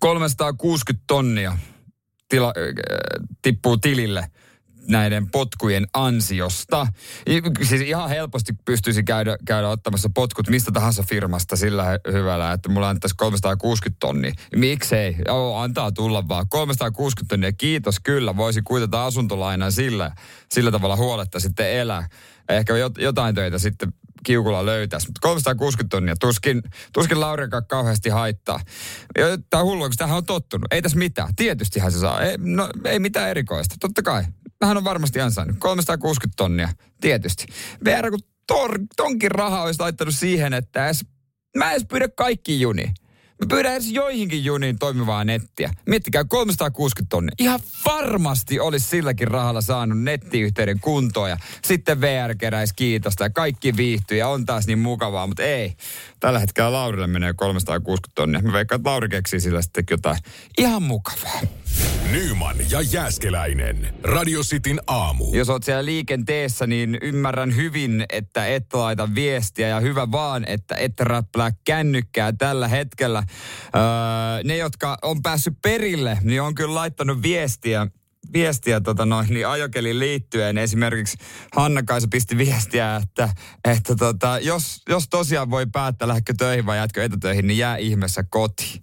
360 0.00 1.04
tonnia 1.06 1.58
tila, 2.28 2.46
äh, 2.46 3.26
tippuu 3.42 3.76
tilille 3.76 4.30
näiden 4.88 5.30
potkujen 5.30 5.86
ansiosta. 5.94 6.86
Siis 7.62 7.82
ihan 7.82 8.08
helposti 8.08 8.52
pystyisi 8.64 9.02
käydä, 9.02 9.36
käydä 9.46 9.68
ottamassa 9.68 10.10
potkut 10.14 10.48
mistä 10.48 10.72
tahansa 10.72 11.02
firmasta 11.02 11.56
sillä 11.56 11.84
hyvällä, 12.12 12.52
että 12.52 12.68
mulla 12.68 12.88
antaisi 12.88 13.16
360 13.16 13.96
tonnia. 14.00 14.32
Miksei? 14.56 15.16
Joo, 15.26 15.58
antaa 15.58 15.92
tulla 15.92 16.28
vaan. 16.28 16.46
360 16.48 17.28
tonnia, 17.28 17.52
kiitos 17.52 18.00
kyllä. 18.00 18.36
Voisi 18.36 18.62
kuitata 18.62 19.06
asuntolainan 19.06 19.72
sillä, 19.72 20.10
sillä 20.50 20.70
tavalla 20.70 20.96
huoletta 20.96 21.40
sitten 21.40 21.70
elää. 21.70 22.08
Ehkä 22.48 22.74
jotain 22.98 23.34
töitä 23.34 23.58
sitten 23.58 23.92
kiukulla 24.24 24.66
löytäisi. 24.66 25.06
Mutta 25.06 25.20
360 25.20 25.96
tonnia, 25.96 26.16
tuskin, 26.20 26.62
tuskin 26.92 27.20
Lauriakaan 27.20 27.66
kauheasti 27.66 28.08
haittaa. 28.08 28.60
Tämä 29.50 29.60
on 29.60 29.66
hullu, 29.66 29.82
kun 29.82 29.92
tähän 29.96 30.16
on 30.16 30.26
tottunut. 30.26 30.72
Ei 30.72 30.82
tässä 30.82 30.98
mitään. 30.98 31.34
Tietystihän 31.36 31.92
se 31.92 31.98
saa. 31.98 32.20
Ei, 32.20 32.36
no, 32.38 32.68
ei 32.84 32.98
mitään 32.98 33.30
erikoista. 33.30 33.74
Totta 33.80 34.02
kai. 34.02 34.24
Hän 34.64 34.76
on 34.76 34.84
varmasti 34.84 35.20
ansainnut. 35.20 35.56
360 35.58 36.36
tonnia, 36.36 36.68
tietysti. 37.00 37.46
VR 37.84 38.10
kun 38.10 38.20
tor, 38.46 38.78
tonkin 38.96 39.30
rahaa 39.30 39.62
olisi 39.62 39.80
laittanut 39.80 40.14
siihen, 40.14 40.52
että 40.52 40.86
edes, 40.86 41.04
mä 41.56 41.72
edes 41.72 41.86
pyydä 41.88 42.08
kaikki 42.08 42.60
juni. 42.60 42.84
Mä 43.42 43.46
pyydän 43.48 43.72
edes 43.72 43.90
joihinkin 43.90 44.44
juniin 44.44 44.78
toimivaa 44.78 45.24
nettiä. 45.24 45.70
Miettikää, 45.86 46.24
360 46.24 47.08
tonnia. 47.10 47.34
Ihan 47.38 47.60
varmasti 47.84 48.60
olisi 48.60 48.88
silläkin 48.88 49.28
rahalla 49.28 49.60
saanut 49.60 50.02
nettiyhteyden 50.02 50.80
kuntoon 50.80 51.30
ja 51.30 51.36
sitten 51.64 52.00
VR 52.00 52.34
keräisi 52.38 52.74
kiitosta 52.74 53.24
ja 53.24 53.30
kaikki 53.30 53.76
viihtyy 53.76 54.18
ja 54.18 54.28
on 54.28 54.46
taas 54.46 54.66
niin 54.66 54.78
mukavaa, 54.78 55.26
mutta 55.26 55.42
ei. 55.42 55.76
Tällä 56.20 56.38
hetkellä 56.38 56.72
Laurille 56.72 57.06
menee 57.06 57.34
360 57.36 58.12
tonnia. 58.14 58.42
Mä 58.42 58.52
veikkaan, 58.52 58.80
että 58.80 58.90
Lauri 58.90 59.08
keksii 59.08 59.40
sillä 59.40 59.62
sitten 59.62 59.84
jotain 59.90 60.18
ihan 60.58 60.82
mukavaa. 60.82 61.40
Nyman 62.12 62.56
ja 62.70 62.80
Jääskeläinen. 62.80 63.94
Radio 64.02 64.40
Cityn 64.40 64.80
aamu. 64.86 65.34
Jos 65.34 65.50
oot 65.50 65.62
siellä 65.62 65.84
liikenteessä, 65.84 66.66
niin 66.66 66.98
ymmärrän 67.02 67.56
hyvin, 67.56 68.04
että 68.12 68.46
et 68.46 68.64
laita 68.72 69.14
viestiä. 69.14 69.68
Ja 69.68 69.80
hyvä 69.80 70.10
vaan, 70.10 70.44
että 70.48 70.76
et 70.76 71.00
räppää 71.00 71.50
kännykkää 71.64 72.32
tällä 72.32 72.68
hetkellä. 72.68 73.22
Öö, 73.76 73.82
ne, 74.44 74.56
jotka 74.56 74.98
on 75.02 75.22
päässyt 75.22 75.54
perille, 75.62 76.18
niin 76.22 76.42
on 76.42 76.54
kyllä 76.54 76.74
laittanut 76.74 77.22
viestiä 77.22 77.86
viestiä 78.32 78.80
tota 78.80 79.06
noin, 79.06 79.26
niin 79.30 79.48
ajokelin 79.48 79.98
liittyen. 79.98 80.58
Esimerkiksi 80.58 81.18
Hanna-Kaisa 81.56 82.08
pisti 82.10 82.38
viestiä, 82.38 82.96
että, 82.96 83.28
että 83.64 83.96
tota, 83.96 84.38
jos, 84.38 84.82
jos 84.88 85.08
tosiaan 85.08 85.50
voi 85.50 85.66
päättää, 85.66 86.08
lähdekö 86.08 86.34
töihin 86.38 86.66
vai 86.66 86.78
jätkö 86.78 87.04
etätöihin, 87.04 87.46
niin 87.46 87.58
jää 87.58 87.76
ihmeessä 87.76 88.24
kotiin. 88.30 88.82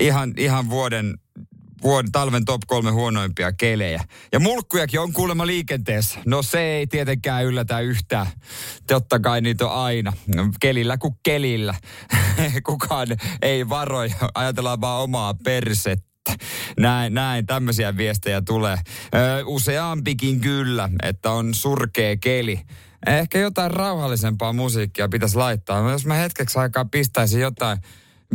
Ihan, 0.00 0.34
ihan 0.36 0.70
vuoden 0.70 1.18
vuoden, 1.82 2.12
talven 2.12 2.44
top 2.44 2.60
kolme 2.66 2.90
huonoimpia 2.90 3.52
kelejä. 3.52 4.04
Ja 4.32 4.40
mulkkujakin 4.40 5.00
on 5.00 5.12
kuulemma 5.12 5.46
liikenteessä. 5.46 6.18
No 6.26 6.42
se 6.42 6.60
ei 6.60 6.86
tietenkään 6.86 7.44
yllätä 7.44 7.80
yhtään. 7.80 8.26
Totta 8.86 9.18
kai 9.18 9.40
niitä 9.40 9.66
on 9.66 9.72
aina. 9.72 10.12
Kelillä 10.60 10.98
kuin 10.98 11.14
kelillä. 11.22 11.74
Kukaan 12.66 13.08
ei 13.42 13.68
varoja. 13.68 14.14
Ajatellaan 14.34 14.80
vaan 14.80 15.02
omaa 15.02 15.34
persettä. 15.34 16.15
Näin, 16.78 17.14
näin, 17.14 17.46
tämmöisiä 17.46 17.96
viestejä 17.96 18.42
tulee. 18.42 18.76
Ö, 19.14 19.44
useampikin 19.46 20.40
kyllä, 20.40 20.88
että 21.02 21.30
on 21.30 21.54
surkea 21.54 22.16
keli. 22.16 22.60
Ehkä 23.06 23.38
jotain 23.38 23.70
rauhallisempaa 23.70 24.52
musiikkia 24.52 25.08
pitäisi 25.08 25.36
laittaa. 25.36 25.90
Jos 25.90 26.06
mä 26.06 26.14
hetkeksi 26.14 26.58
aikaa 26.58 26.84
pistäisin 26.84 27.40
jotain 27.40 27.78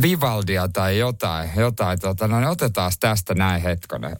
Vivaldia 0.01 0.67
tai 0.67 0.97
jotain, 0.97 1.49
jotain 1.55 1.99
tota, 1.99 2.27
no 2.27 2.39
niin 2.39 2.49
otetaan 2.49 2.91
tästä 2.99 3.33
näin 3.33 3.61
hetkonen. 3.61 4.15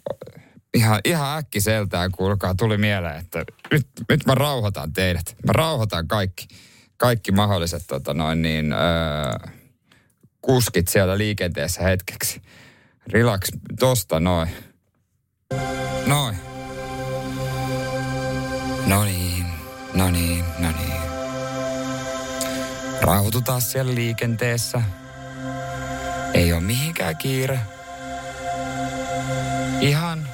Ihan, 0.73 1.01
ihan 1.05 1.37
äkkiseltään, 1.37 2.11
kuulkaa, 2.11 2.55
tuli 2.55 2.77
mieleen, 2.77 3.17
että 3.17 3.45
nyt, 3.71 3.87
nyt 4.09 4.25
mä 4.25 4.35
rauhoitan 4.35 4.93
teidät. 4.93 5.35
Mä 5.45 5.53
rauhoitan 5.53 6.07
kaikki, 6.07 6.47
kaikki 6.97 7.31
mahdolliset 7.31 7.83
tota 7.87 8.13
noin 8.13 8.41
niin, 8.41 8.73
öö, 8.73 9.51
kuskit 10.41 10.87
siellä 10.87 11.17
liikenteessä 11.17 11.83
hetkeksi. 11.83 12.41
Relax, 13.07 13.49
tosta 13.79 14.19
noin. 14.19 14.49
Noin. 16.05 16.35
No 18.85 19.03
niin, 19.03 19.45
no 19.93 20.09
niin, 20.11 20.45
no 20.59 20.67
niin. 20.71 21.01
Rauhoitutaan 23.01 23.61
siellä 23.61 23.95
liikenteessä. 23.95 24.81
Ei 26.33 26.53
ole 26.53 26.61
mihinkään 26.61 27.17
kiire. 27.17 27.59
Ihan, 29.81 30.27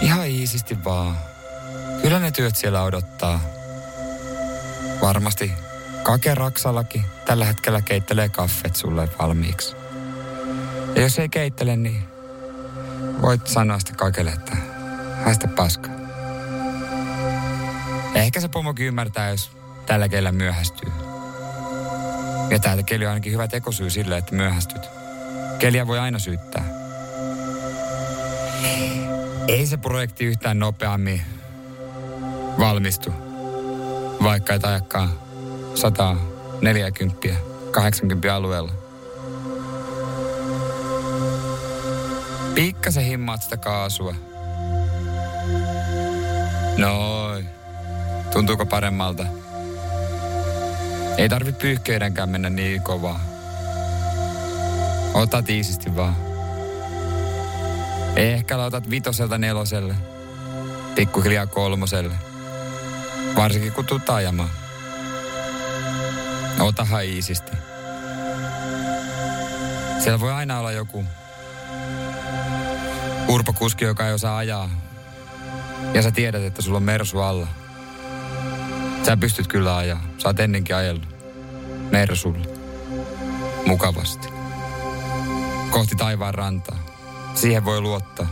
ihan 0.00 0.26
iisisti 0.26 0.84
vaan. 0.84 1.16
Kyllä 2.02 2.18
ne 2.18 2.30
työt 2.30 2.56
siellä 2.56 2.82
odottaa. 2.82 3.40
Varmasti 5.00 5.52
Kake 6.02 6.34
Raksallakin 6.34 7.04
tällä 7.24 7.44
hetkellä 7.44 7.82
keittelee 7.82 8.28
kaffet 8.28 8.76
sulle 8.76 9.08
valmiiksi. 9.18 9.79
Ja 11.00 11.04
jos 11.04 11.18
ei 11.18 11.28
keittele, 11.28 11.76
niin 11.76 12.02
voit 13.22 13.46
sanoa 13.46 13.78
sitten 13.78 13.96
Kakelle, 13.96 14.30
että 14.30 14.56
haista 15.24 15.48
paska. 15.48 15.90
Ehkä 18.14 18.40
se 18.40 18.48
pomokin 18.48 18.86
ymmärtää, 18.86 19.30
jos 19.30 19.50
tällä 19.86 20.08
keillä 20.08 20.32
myöhästyy. 20.32 20.92
Ja 22.50 22.58
täältä 22.58 22.82
keli 22.82 23.04
on 23.04 23.10
ainakin 23.10 23.32
hyvä 23.32 23.48
tekosyy 23.48 23.90
sille, 23.90 24.18
että 24.18 24.34
myöhästyt. 24.34 24.82
Keliä 25.58 25.86
voi 25.86 25.98
aina 25.98 26.18
syyttää. 26.18 26.64
Ei 29.48 29.66
se 29.66 29.76
projekti 29.76 30.24
yhtään 30.24 30.58
nopeammin 30.58 31.22
valmistu, 32.58 33.12
vaikka 34.22 34.54
et 34.54 34.64
ajakaan 34.64 35.10
140, 35.74 37.28
80 37.70 38.34
alueella. 38.34 38.79
Pikkasen 42.54 43.04
himmaat 43.04 43.42
sitä 43.42 43.56
kaasua. 43.56 44.14
Noin. 46.76 47.48
Tuntuuko 48.32 48.66
paremmalta? 48.66 49.26
Ei 51.18 51.28
tarvi 51.28 51.52
pyyhkeidenkään 51.52 52.28
mennä 52.28 52.50
niin 52.50 52.82
kovaa. 52.82 53.20
Ota 55.14 55.42
tiisisti 55.42 55.96
vaan. 55.96 56.16
Ehkä 58.16 58.58
lautat 58.58 58.90
vitoselta 58.90 59.38
neloselle. 59.38 59.94
Pikkuhiljaa 60.94 61.46
kolmoselle. 61.46 62.14
Varsinkin 63.36 63.72
kun 63.72 63.86
tuut 63.86 64.10
ajamaan. 64.10 64.50
Otahan 66.60 67.04
iisisti. 67.04 67.52
Siellä 69.98 70.20
voi 70.20 70.32
aina 70.32 70.58
olla 70.58 70.72
joku 70.72 71.04
urpokuski, 73.28 73.84
joka 73.84 74.06
ei 74.06 74.14
osaa 74.14 74.36
ajaa. 74.36 74.70
Ja 75.94 76.02
sä 76.02 76.10
tiedät, 76.10 76.42
että 76.42 76.62
sulla 76.62 76.76
on 76.76 76.82
mersu 76.82 77.20
alla. 77.20 77.46
Sä 79.06 79.16
pystyt 79.16 79.46
kyllä 79.46 79.76
ajaa. 79.76 80.02
Sä 80.18 80.28
oot 80.28 80.40
ennenkin 80.40 80.76
ajellut. 80.76 81.08
Mersulla. 81.90 82.44
Mukavasti. 83.66 84.28
Kohti 85.70 85.96
taivaan 85.96 86.34
rantaa. 86.34 86.78
Siihen 87.34 87.64
voi 87.64 87.80
luottaa. 87.80 88.26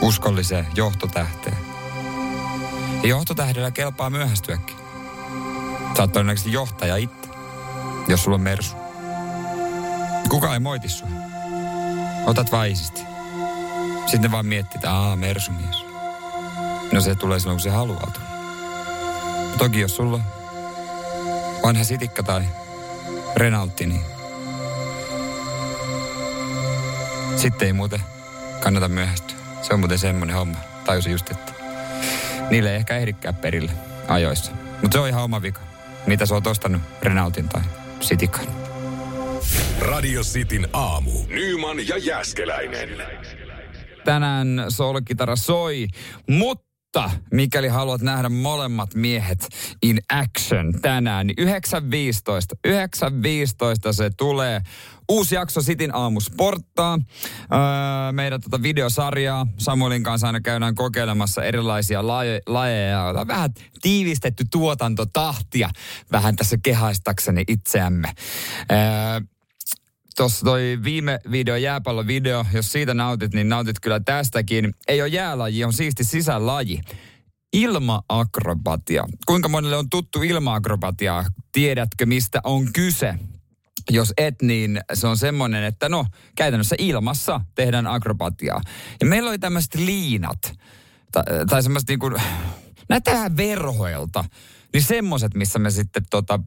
Uskolliseen 0.00 0.66
johtotähteen. 0.74 1.58
Ja 3.02 3.08
johtotähdellä 3.08 3.70
kelpaa 3.70 4.10
myöhästyäkin. 4.10 4.76
Sä 5.96 6.02
oot 6.02 6.12
todennäköisesti 6.12 6.52
johtaja 6.52 6.96
itse, 6.96 7.28
jos 8.08 8.24
sulla 8.24 8.34
on 8.34 8.40
mersu. 8.40 8.76
Kuka 10.28 10.54
ei 10.54 10.60
moiti 10.60 10.88
sua. 10.88 11.08
Otat 12.26 12.52
vaisisti. 12.52 13.02
Sitten 14.06 14.32
vaan 14.32 14.46
miettii, 14.46 14.78
että 14.78 14.92
aah, 14.92 15.16
mersumies. 15.18 15.84
No 16.92 17.00
se 17.00 17.14
tulee 17.14 17.38
silloin, 17.40 17.56
kun 17.56 17.62
se 17.62 17.70
haluaa 17.70 18.10
tulla. 18.12 18.26
Toki 19.58 19.80
jos 19.80 19.96
sulla 19.96 20.20
vanha 21.62 21.84
sitikka 21.84 22.22
tai 22.22 22.42
Renaultti, 23.36 23.86
niin 23.86 24.00
sitten 27.36 27.66
ei 27.66 27.72
muuten 27.72 28.00
kannata 28.60 28.88
myöhästyä. 28.88 29.36
Se 29.62 29.74
on 29.74 29.80
muuten 29.80 29.98
semmoinen 29.98 30.36
homma. 30.36 30.58
Tajusin 30.84 31.12
just, 31.12 31.30
että 31.30 31.52
niille 32.50 32.70
ei 32.70 32.76
ehkä 32.76 32.96
ehdikään 32.96 33.34
perille 33.34 33.72
ajoissa. 34.08 34.52
Mutta 34.82 34.96
se 34.96 34.98
on 34.98 35.08
ihan 35.08 35.24
oma 35.24 35.42
vika. 35.42 35.60
mitä 36.06 36.26
sä 36.26 36.34
oot 36.34 36.46
ostanut 36.46 36.82
Renaultin 37.02 37.48
tai 37.48 37.62
Citikan. 38.00 38.65
Radio 39.96 40.22
Cityn 40.22 40.68
aamu. 40.72 41.10
Nyman 41.28 41.88
ja 41.88 41.98
Jäskeläinen. 41.98 42.88
Tänään 44.04 44.64
solkitara 44.68 45.36
soi, 45.36 45.86
mutta 46.30 46.66
mutta 46.96 47.10
mikäli 47.32 47.68
haluat 47.68 48.00
nähdä 48.00 48.28
molemmat 48.28 48.94
miehet 48.94 49.48
in 49.82 49.98
action 50.08 50.80
tänään, 50.82 51.26
niin 51.26 51.36
9.15. 51.38 51.48
9.15 52.68 53.92
se 53.92 54.10
tulee. 54.16 54.60
Uusi 55.08 55.34
jakso 55.34 55.62
Sitin 55.62 55.94
aamu 55.94 56.20
sporttaa. 56.20 56.98
Öö, 57.52 58.12
meidän 58.12 58.40
tota 58.40 58.62
videosarjaa. 58.62 59.46
Samuelin 59.58 60.02
kanssa 60.02 60.26
aina 60.26 60.40
käydään 60.40 60.74
kokeilemassa 60.74 61.44
erilaisia 61.44 62.06
laje, 62.06 62.40
lajeja. 62.46 63.14
Vähän 63.26 63.50
tiivistetty 63.82 64.44
tuotantotahtia 64.50 65.70
vähän 66.12 66.36
tässä 66.36 66.56
kehaistakseni 66.62 67.44
itseämme. 67.48 68.08
Öö, 68.72 69.35
tuossa 70.16 70.44
toi 70.44 70.78
viime 70.84 71.18
video, 71.30 71.56
jääpallon 71.56 72.06
video, 72.06 72.46
jos 72.52 72.72
siitä 72.72 72.94
nautit, 72.94 73.34
niin 73.34 73.48
nautit 73.48 73.80
kyllä 73.80 74.00
tästäkin. 74.00 74.74
Ei 74.88 75.02
ole 75.02 75.08
jäälaji, 75.08 75.64
on 75.64 75.72
siisti 75.72 76.04
sisälaji. 76.04 76.80
Ilmaakrobatia. 77.52 79.04
Kuinka 79.26 79.48
monelle 79.48 79.76
on 79.76 79.90
tuttu 79.90 80.22
ilmaakrobatia? 80.22 81.24
Tiedätkö, 81.52 82.06
mistä 82.06 82.40
on 82.44 82.72
kyse? 82.72 83.14
Jos 83.90 84.12
et, 84.16 84.42
niin 84.42 84.80
se 84.94 85.06
on 85.06 85.18
semmoinen, 85.18 85.64
että 85.64 85.88
no, 85.88 86.06
käytännössä 86.36 86.76
ilmassa 86.78 87.40
tehdään 87.54 87.86
akrobatiaa. 87.86 88.60
Ja 89.00 89.06
meillä 89.06 89.30
oli 89.30 89.38
tämmöiset 89.38 89.74
liinat, 89.74 90.54
tai, 91.12 91.24
tai 91.48 91.62
semmoiset 91.62 91.88
niin 91.88 91.98
kuin, 91.98 92.14
näyttää 92.88 93.36
verhoilta. 93.36 94.24
Niin 94.72 94.82
semmoiset, 94.82 95.34
missä 95.34 95.58
me 95.58 95.70
sitten 95.70 96.02
tota, 96.10 96.40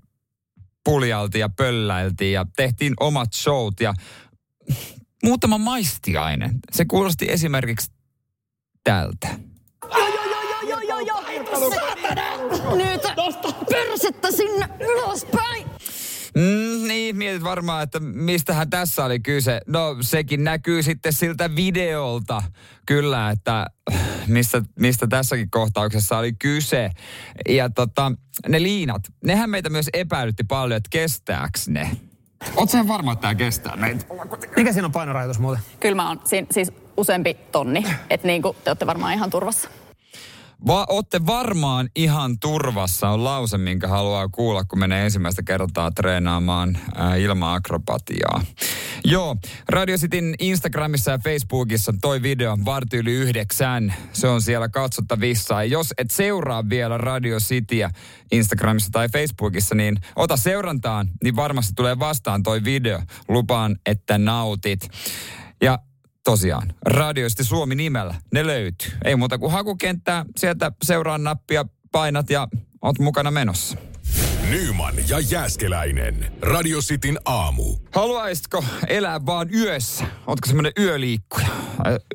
puljaltiin 0.83 1.39
ja 1.39 1.50
pölläiltiin 1.50 2.33
ja 2.33 2.45
tehtiin 2.55 2.93
omat 3.00 3.33
showt 3.33 3.79
ja 3.79 3.93
muutama 5.24 5.57
maistiainen. 5.57 6.59
Se 6.71 6.86
kuulosti 6.86 7.31
esimerkiksi 7.31 7.91
tältä. 8.83 9.27
Nyt 12.75 13.01
persettä 13.69 14.31
sinne 14.31 14.69
ylöspäin. 14.79 15.65
Mm, 16.36 16.68
niin, 17.09 17.17
mietit 17.17 17.43
varmaan, 17.43 17.83
että 17.83 17.99
mistähän 17.99 18.69
tässä 18.69 19.05
oli 19.05 19.19
kyse. 19.19 19.61
No, 19.67 19.97
sekin 20.01 20.43
näkyy 20.43 20.83
sitten 20.83 21.13
siltä 21.13 21.55
videolta 21.55 22.43
kyllä, 22.85 23.29
että 23.29 23.65
mistä, 24.27 24.61
mistä 24.79 25.07
tässäkin 25.07 25.49
kohtauksessa 25.49 26.17
oli 26.17 26.33
kyse. 26.33 26.89
Ja 27.49 27.69
tota, 27.69 28.11
ne 28.47 28.63
liinat, 28.63 29.01
nehän 29.25 29.49
meitä 29.49 29.69
myös 29.69 29.89
epäilytti 29.93 30.43
paljon, 30.43 30.77
että 30.77 30.89
kestääks 30.89 31.67
ne. 31.67 31.91
Oletko 32.55 32.67
sen 32.67 32.87
varma, 32.87 33.11
että 33.11 33.21
tämä 33.21 33.35
kestää 33.35 33.75
meitä? 33.75 34.05
Mikä 34.55 34.73
siinä 34.73 34.85
on 34.85 34.91
painorajoitus 34.91 35.39
muuten? 35.39 35.63
Kyllä 35.79 35.95
mä 35.95 36.07
oon 36.07 36.21
siin, 36.25 36.47
siis 36.51 36.71
useampi 36.97 37.33
tonni, 37.51 37.85
että 38.09 38.27
niinku 38.27 38.55
te 38.63 38.69
olette 38.69 38.85
varmaan 38.87 39.13
ihan 39.13 39.29
turvassa. 39.29 39.69
Va- 40.67 40.85
ootte 40.89 41.25
varmaan 41.25 41.89
ihan 41.95 42.39
turvassa 42.39 43.09
on 43.09 43.23
lause, 43.23 43.57
minkä 43.57 43.87
haluaa 43.87 44.27
kuulla, 44.29 44.63
kun 44.63 44.79
menee 44.79 45.05
ensimmäistä 45.05 45.43
kertaa 45.43 45.91
treenaamaan 45.91 46.77
ää, 46.95 47.15
ilma-akrobatiaa. 47.15 48.41
Joo, 49.05 49.35
Radio 49.69 49.97
Cityn 49.97 50.35
Instagramissa 50.39 51.11
ja 51.11 51.19
Facebookissa 51.19 51.93
toi 52.01 52.21
video 52.21 52.57
varti 52.65 52.97
yli 52.97 53.11
yhdeksän. 53.11 53.93
Se 54.13 54.27
on 54.27 54.41
siellä 54.41 54.69
katsottavissa. 54.69 55.53
Ja 55.53 55.63
jos 55.63 55.93
et 55.97 56.11
seuraa 56.11 56.69
vielä 56.69 56.97
Radio 56.97 57.37
Cityä 57.37 57.89
Instagramissa 58.31 58.89
tai 58.91 59.09
Facebookissa, 59.09 59.75
niin 59.75 59.97
ota 60.15 60.37
seurantaan, 60.37 61.07
niin 61.23 61.35
varmasti 61.35 61.73
tulee 61.75 61.99
vastaan 61.99 62.43
toi 62.43 62.63
video. 62.63 63.01
Lupaan, 63.27 63.75
että 63.85 64.17
nautit. 64.17 64.89
Ja 65.61 65.79
tosiaan, 66.29 66.74
radioisti 66.86 67.43
Suomi 67.43 67.75
nimellä, 67.75 68.15
ne 68.33 68.48
löytyy. 68.48 68.91
Ei 69.05 69.15
muuta 69.15 69.38
kuin 69.38 69.51
hakukenttää, 69.51 70.25
sieltä 70.38 70.71
seuraa 70.83 71.17
nappia, 71.17 71.65
painat 71.91 72.29
ja 72.29 72.48
oot 72.81 73.00
mukana 73.00 73.31
menossa. 73.31 73.77
Nyman 74.50 74.93
ja 75.07 75.19
Jääskeläinen. 75.19 76.31
Radio 76.41 76.79
Cityn 76.79 77.19
aamu. 77.25 77.75
Haluaisitko 77.95 78.63
elää 78.88 79.25
vaan 79.25 79.53
yössä? 79.53 80.05
Ootko 80.27 80.48
semmoinen 80.48 80.71
yöliikkuja? 80.79 81.48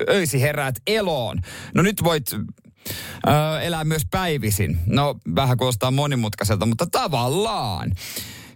Öisi 0.09 0.41
heräät 0.41 0.75
eloon. 0.87 1.41
No 1.73 1.81
nyt 1.81 2.03
voit 2.03 2.33
ö, 2.33 3.61
elää 3.61 3.83
myös 3.83 4.05
päivisin. 4.11 4.79
No 4.85 5.15
vähän 5.35 5.57
kuulostaa 5.57 5.91
monimutkaiselta, 5.91 6.65
mutta 6.65 6.87
tavallaan. 6.91 7.91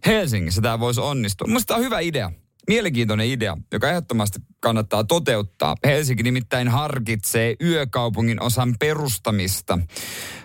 Helsingissä 0.06 0.62
tämä 0.62 0.80
voisi 0.80 1.02
onnistua. 1.02 1.48
Minusta 1.48 1.68
tämä 1.68 1.78
on 1.78 1.86
hyvä 1.86 2.00
idea 2.00 2.32
mielenkiintoinen 2.70 3.28
idea, 3.28 3.58
joka 3.72 3.90
ehdottomasti 3.90 4.40
kannattaa 4.60 5.04
toteuttaa. 5.04 5.76
Helsinki 5.86 6.24
nimittäin 6.24 6.68
harkitsee 6.68 7.56
yökaupungin 7.62 8.42
osan 8.42 8.76
perustamista. 8.80 9.80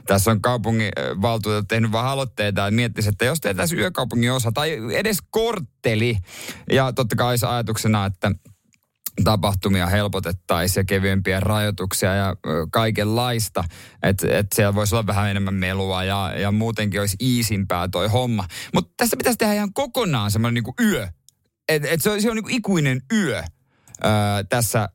Tässä 0.06 0.30
on 0.30 0.40
kaupungin 0.40 0.92
valtuutettu 1.22 1.66
tehnyt 1.68 1.92
vähän 1.92 2.10
aloitteita 2.10 2.60
ja 2.60 2.70
miettisi, 2.70 3.08
että 3.08 3.24
jos 3.24 3.40
tehtäisiin 3.40 3.80
yökaupungin 3.80 4.32
osa 4.32 4.52
tai 4.52 4.78
edes 4.94 5.18
kortteli. 5.30 6.16
Ja 6.70 6.92
totta 6.92 7.16
kai 7.16 7.38
se 7.38 7.46
ajatuksena, 7.46 8.06
että 8.06 8.32
tapahtumia 9.24 9.86
helpotettaisiin 9.86 10.80
ja 10.80 10.84
kevyempiä 10.84 11.40
rajoituksia 11.40 12.14
ja 12.14 12.36
kaikenlaista. 12.72 13.64
Että 14.02 14.38
et 14.38 14.46
siellä 14.54 14.74
voisi 14.74 14.94
olla 14.94 15.06
vähän 15.06 15.30
enemmän 15.30 15.54
melua 15.54 16.04
ja, 16.04 16.32
ja 16.36 16.52
muutenkin 16.52 17.00
olisi 17.00 17.16
iisimpää 17.20 17.88
toi 17.88 18.08
homma. 18.08 18.48
Mutta 18.74 18.94
tässä 18.96 19.16
pitäisi 19.16 19.38
tehdä 19.38 19.54
ihan 19.54 19.72
kokonaan 19.72 20.30
semmoinen 20.30 20.54
niinku 20.54 20.74
yö 20.80 21.08
et, 21.68 21.84
et 21.84 22.02
se 22.02 22.10
on, 22.10 22.22
se 22.22 22.30
on 22.30 22.36
niin 22.36 22.50
ikuinen 22.50 23.02
yö 23.12 23.38
öö, 23.38 24.12
tässä 24.48 24.88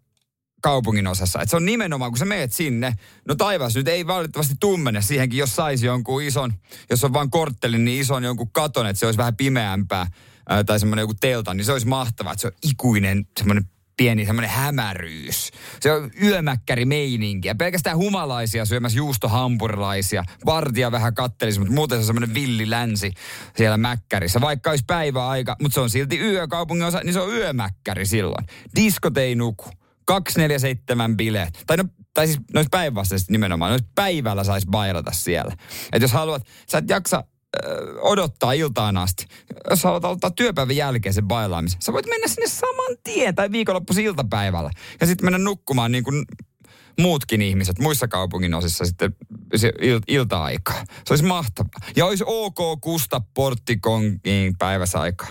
kaupungin 0.61 1.07
osassa. 1.07 1.41
Et 1.41 1.49
se 1.49 1.55
on 1.55 1.65
nimenomaan, 1.65 2.11
kun 2.11 2.17
sä 2.17 2.25
meet 2.25 2.53
sinne, 2.53 2.93
no 3.27 3.35
taivas 3.35 3.75
nyt 3.75 3.87
ei 3.87 4.07
valitettavasti 4.07 4.53
tummene 4.59 5.01
siihenkin, 5.01 5.39
jos 5.39 5.55
saisi 5.55 5.85
jonkun 5.85 6.23
ison, 6.23 6.53
jos 6.89 7.03
on 7.03 7.13
vain 7.13 7.31
kortteli, 7.31 7.77
niin 7.77 8.01
ison 8.01 8.23
jonkun 8.23 8.51
katon, 8.51 8.87
että 8.87 8.99
se 8.99 9.05
olisi 9.05 9.17
vähän 9.17 9.35
pimeämpää 9.35 10.07
ää, 10.49 10.63
tai 10.63 10.79
semmoinen 10.79 11.03
joku 11.03 11.13
telta, 11.13 11.53
niin 11.53 11.65
se 11.65 11.71
olisi 11.71 11.87
mahtavaa, 11.87 12.33
että 12.33 12.41
se 12.41 12.47
on 12.47 12.53
ikuinen 12.63 13.27
semmoinen 13.37 13.65
pieni 13.99 14.25
semmoinen 14.25 14.49
hämäryys. 14.49 15.51
Se 15.79 15.91
on 15.91 16.11
yömäkkäri 16.23 16.85
meininki. 16.85 17.47
Ja 17.47 17.55
pelkästään 17.55 17.97
humalaisia 17.97 18.65
syömässä 18.65 18.97
juustohampurilaisia. 18.97 20.23
Vartija 20.45 20.91
vähän 20.91 21.13
kattelisi, 21.13 21.59
mutta 21.59 21.73
muuten 21.73 21.97
se 21.97 21.99
on 21.99 22.05
semmoinen 22.05 22.33
villi 22.33 22.69
länsi 22.69 23.13
siellä 23.57 23.77
mäkkärissä. 23.77 24.41
Vaikka 24.41 24.69
olisi 24.69 24.83
päiväaika, 24.87 25.55
mutta 25.61 25.73
se 25.73 25.79
on 25.79 25.89
silti 25.89 26.19
yökaupungin 26.19 26.87
osa, 26.87 27.01
niin 27.03 27.13
se 27.13 27.19
on 27.19 27.33
yömäkkäri 27.33 28.05
silloin. 28.05 28.45
Diskot 28.75 29.17
ei 29.17 29.35
nuku. 29.35 29.65
247 30.05 31.17
bileet. 31.17 31.63
Tai 31.67 31.77
no 31.77 31.83
tai 32.13 32.27
siis 32.27 32.39
noissa 32.53 32.69
päinvastaisesti 32.71 33.31
nimenomaan, 33.31 33.69
noissa 33.69 33.87
päivällä 33.95 34.43
saisi 34.43 34.67
bailata 34.71 35.11
siellä. 35.11 35.53
Että 35.91 36.03
jos 36.03 36.11
haluat, 36.11 36.47
sä 36.71 36.77
et 36.77 36.89
jaksa 36.89 37.23
odottaa 38.01 38.53
iltaan 38.53 38.97
asti. 38.97 39.25
Jos 39.69 39.83
haluat 39.83 40.05
aloittaa 40.05 40.31
työpäivän 40.31 40.75
jälkeen 40.75 41.13
sen 41.13 41.27
bailaamisen, 41.27 41.81
sä 41.81 41.93
voit 41.93 42.05
mennä 42.05 42.27
sinne 42.27 42.47
saman 42.47 42.97
tien 43.03 43.35
tai 43.35 43.51
viikonloppuisin 43.51 44.05
iltapäivällä. 44.05 44.71
Ja 45.01 45.07
sitten 45.07 45.25
mennä 45.25 45.37
nukkumaan 45.37 45.91
niin 45.91 46.03
kuin 46.03 46.25
muutkin 46.99 47.41
ihmiset 47.41 47.79
muissa 47.79 48.07
kaupungin 48.07 48.53
osissa 48.53 48.85
sitten 48.85 49.15
il- 49.57 50.03
ilta-aikaa. 50.07 50.83
Se 51.05 51.13
olisi 51.13 51.25
mahtavaa. 51.25 51.89
Ja 51.95 52.05
olisi 52.05 52.23
ok 52.27 52.81
kusta 52.81 53.21
porttikongin 53.33 54.55
päiväsaikaa. 54.59 55.29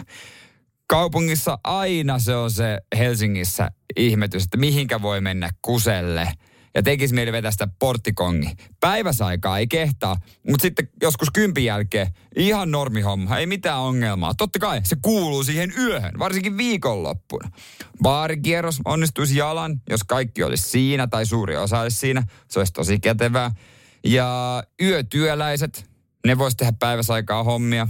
Kaupungissa 0.86 1.58
aina 1.64 2.18
se 2.18 2.36
on 2.36 2.50
se 2.50 2.80
Helsingissä 2.98 3.70
ihmetys, 3.96 4.44
että 4.44 4.56
mihinkä 4.56 5.02
voi 5.02 5.20
mennä 5.20 5.50
kuselle– 5.62 6.32
ja 6.78 6.82
tekisi 6.82 7.14
mieli 7.14 7.32
vetää 7.32 7.50
sitä 7.50 7.68
porttikongi. 7.78 8.50
Päiväsaikaa 8.80 9.58
ei 9.58 9.66
kehtaa, 9.66 10.16
mutta 10.48 10.62
sitten 10.62 10.88
joskus 11.02 11.30
kympin 11.30 11.64
jälkeen 11.64 12.06
ihan 12.36 12.70
normihomma, 12.70 13.38
ei 13.38 13.46
mitään 13.46 13.80
ongelmaa. 13.80 14.34
Totta 14.34 14.58
kai 14.58 14.80
se 14.84 14.96
kuuluu 15.02 15.44
siihen 15.44 15.72
yöhön, 15.78 16.18
varsinkin 16.18 16.56
viikonloppuna. 16.56 17.50
Baarikierros 18.02 18.80
onnistuisi 18.84 19.36
jalan, 19.36 19.80
jos 19.90 20.04
kaikki 20.04 20.42
olisi 20.42 20.68
siinä 20.68 21.06
tai 21.06 21.26
suuri 21.26 21.56
osa 21.56 21.80
olisi 21.80 21.96
siinä. 21.96 22.22
Se 22.48 22.58
olisi 22.58 22.72
tosi 22.72 23.00
kätevää. 23.00 23.50
Ja 24.04 24.62
yötyöläiset, 24.82 25.90
ne 26.26 26.38
vois 26.38 26.56
tehdä 26.56 26.72
päiväsaikaa 26.78 27.44
hommia. 27.44 27.88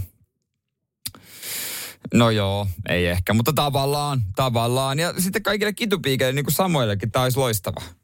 No 2.13 2.29
joo, 2.29 2.67
ei 2.89 3.05
ehkä, 3.05 3.33
mutta 3.33 3.53
tavallaan, 3.53 4.21
tavallaan. 4.35 4.99
Ja 4.99 5.13
sitten 5.17 5.43
kaikille 5.43 5.73
kitupiikeille, 5.73 6.33
niin 6.33 6.45
kuin 6.45 6.53
Samuellekin, 6.53 7.11
tämä 7.11 7.23
olisi 7.23 7.37
loistava. 7.39 7.98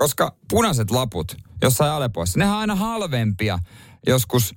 Koska 0.00 0.36
punaiset 0.50 0.90
laput 0.90 1.36
jossain 1.62 1.92
Alepoissa, 1.92 2.38
nehän 2.38 2.54
on 2.54 2.60
aina 2.60 2.74
halvempia. 2.74 3.58
Joskus 4.06 4.54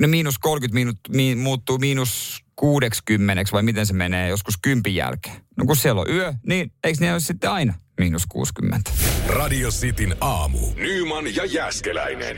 ne 0.00 0.06
miinus 0.06 0.38
30 0.38 0.74
minut, 0.74 0.98
mi, 1.08 1.34
muuttuu 1.34 1.78
miinus 1.78 2.44
60 2.56 3.44
vai 3.52 3.62
miten 3.62 3.86
se 3.86 3.92
menee 3.92 4.28
joskus 4.28 4.54
kympin 4.62 4.94
jälkeen. 4.94 5.36
No 5.56 5.64
kun 5.64 5.76
siellä 5.76 6.00
on 6.00 6.10
yö, 6.10 6.34
niin 6.46 6.72
eikö 6.84 6.98
ne 7.00 7.12
ole 7.12 7.20
sitten 7.20 7.50
aina 7.50 7.74
miinus 8.00 8.26
60? 8.28 8.90
Radio 9.26 9.70
Cityn 9.70 10.16
aamu. 10.20 10.58
Nyman 10.76 11.34
ja 11.36 11.44
Jäskeläinen. 11.44 12.36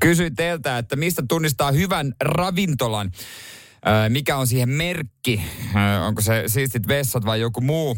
Kysyin 0.00 0.34
teiltä, 0.34 0.78
että 0.78 0.96
mistä 0.96 1.22
tunnistaa 1.28 1.72
hyvän 1.72 2.14
ravintolan. 2.20 3.12
Mikä 4.08 4.36
on 4.36 4.46
siihen 4.46 4.68
merkki? 4.68 5.42
Onko 6.06 6.22
se 6.22 6.44
siistit 6.46 6.88
vessat 6.88 7.24
vai 7.24 7.40
joku 7.40 7.60
muu? 7.60 7.96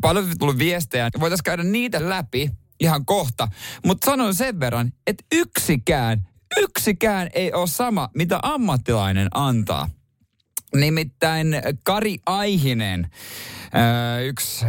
Paljon 0.00 0.24
on 0.24 0.38
tullut 0.38 0.58
viestejä. 0.58 1.08
Voitaisiin 1.20 1.44
käydä 1.44 1.62
niitä 1.62 2.08
läpi 2.08 2.50
ihan 2.80 3.04
kohta. 3.04 3.48
Mutta 3.86 4.10
sanon 4.10 4.34
sen 4.34 4.60
verran, 4.60 4.92
että 5.06 5.24
yksikään, 5.32 6.28
yksikään 6.56 7.28
ei 7.32 7.52
ole 7.52 7.66
sama, 7.66 8.08
mitä 8.14 8.38
ammattilainen 8.42 9.28
antaa. 9.34 9.90
Nimittäin 10.74 11.46
Kari 11.82 12.18
Aihinen, 12.26 13.10
yksi 14.24 14.66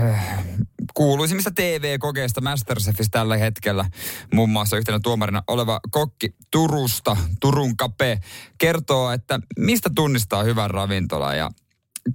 kuuluisimmista 0.94 1.52
TV-kokeista 1.56 2.42
Masterchefistä 2.42 3.20
tällä 3.20 3.38
hetkellä, 3.38 3.86
muun 4.34 4.50
muassa 4.50 4.78
yhtenä 4.78 5.00
tuomarina 5.04 5.44
oleva 5.48 5.80
kokki 5.92 6.36
Turusta, 6.52 7.18
Turun 7.40 7.78
Kape, 7.78 8.20
kertoo, 8.58 9.12
että 9.12 9.40
mistä 9.58 9.90
tunnistaa 9.96 10.44
hyvän 10.44 10.72
ravintolan 10.72 11.38
ja 11.38 11.50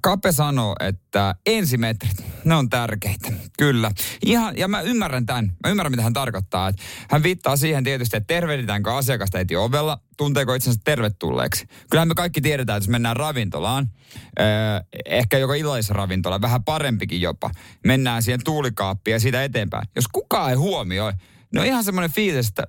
Kape 0.02 0.32
sanoo, 0.32 0.76
että 0.80 1.34
ensimetrit, 1.46 2.24
ne 2.44 2.54
on 2.54 2.70
tärkeitä. 2.70 3.32
Kyllä. 3.58 3.90
Ihan, 4.26 4.58
ja 4.58 4.68
mä 4.68 4.80
ymmärrän 4.80 5.26
tämän. 5.26 5.44
Mä 5.64 5.70
ymmärrän, 5.70 5.92
mitä 5.92 6.02
hän 6.02 6.12
tarkoittaa. 6.12 6.68
Että 6.68 6.82
hän 7.10 7.22
viittaa 7.22 7.56
siihen 7.56 7.84
tietysti, 7.84 8.16
että 8.16 8.34
tervehditäänkö 8.34 8.94
asiakasta 8.94 9.38
heti 9.38 9.56
ovella, 9.56 9.98
tunteeko 10.16 10.54
itsensä 10.54 10.80
tervetulleeksi. 10.84 11.66
Kyllähän 11.90 12.08
me 12.08 12.14
kaikki 12.14 12.40
tiedetään, 12.40 12.76
että 12.76 12.84
jos 12.84 12.92
mennään 12.92 13.16
ravintolaan, 13.16 13.88
eh, 14.38 14.46
ehkä 15.06 15.38
joko 15.38 15.54
illallisravintola, 15.54 16.40
vähän 16.40 16.64
parempikin 16.64 17.20
jopa, 17.20 17.50
mennään 17.84 18.22
siihen 18.22 18.40
tuulikaappiin 18.44 19.12
ja 19.12 19.20
siitä 19.20 19.44
eteenpäin. 19.44 19.88
Jos 19.96 20.08
kukaan 20.08 20.50
ei 20.50 20.56
huomioi, 20.56 21.12
on 21.58 21.66
ihan 21.66 21.84
semmoinen 21.84 22.12
fiilis, 22.12 22.48
että 22.48 22.66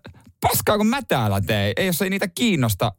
paskaa 0.48 0.78
kun 0.78 0.88
mä 0.88 1.02
täällä 1.02 1.42
teen. 1.42 1.74
Ei, 1.78 1.86
jos 1.86 2.02
ei 2.02 2.10
niitä 2.10 2.28
kiinnosta 2.28 2.92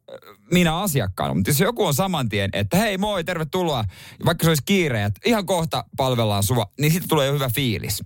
minä 0.53 0.79
asiakkaana. 0.79 1.35
Mutta 1.35 1.51
jos 1.51 1.61
joku 1.61 1.87
on 1.87 1.95
saman 1.95 2.29
tien, 2.29 2.51
että 2.53 2.77
hei 2.77 2.99
moi, 2.99 3.25
tervetuloa, 3.25 3.85
vaikka 4.25 4.45
se 4.45 4.51
olisi 4.51 4.63
kiire, 4.67 5.05
että 5.05 5.21
ihan 5.25 5.47
kohta 5.47 5.85
palvellaan 5.97 6.43
sua, 6.43 6.67
niin 6.81 6.93
sitten 6.93 7.09
tulee 7.09 7.27
jo 7.27 7.33
hyvä 7.33 7.49
fiilis. 7.55 8.03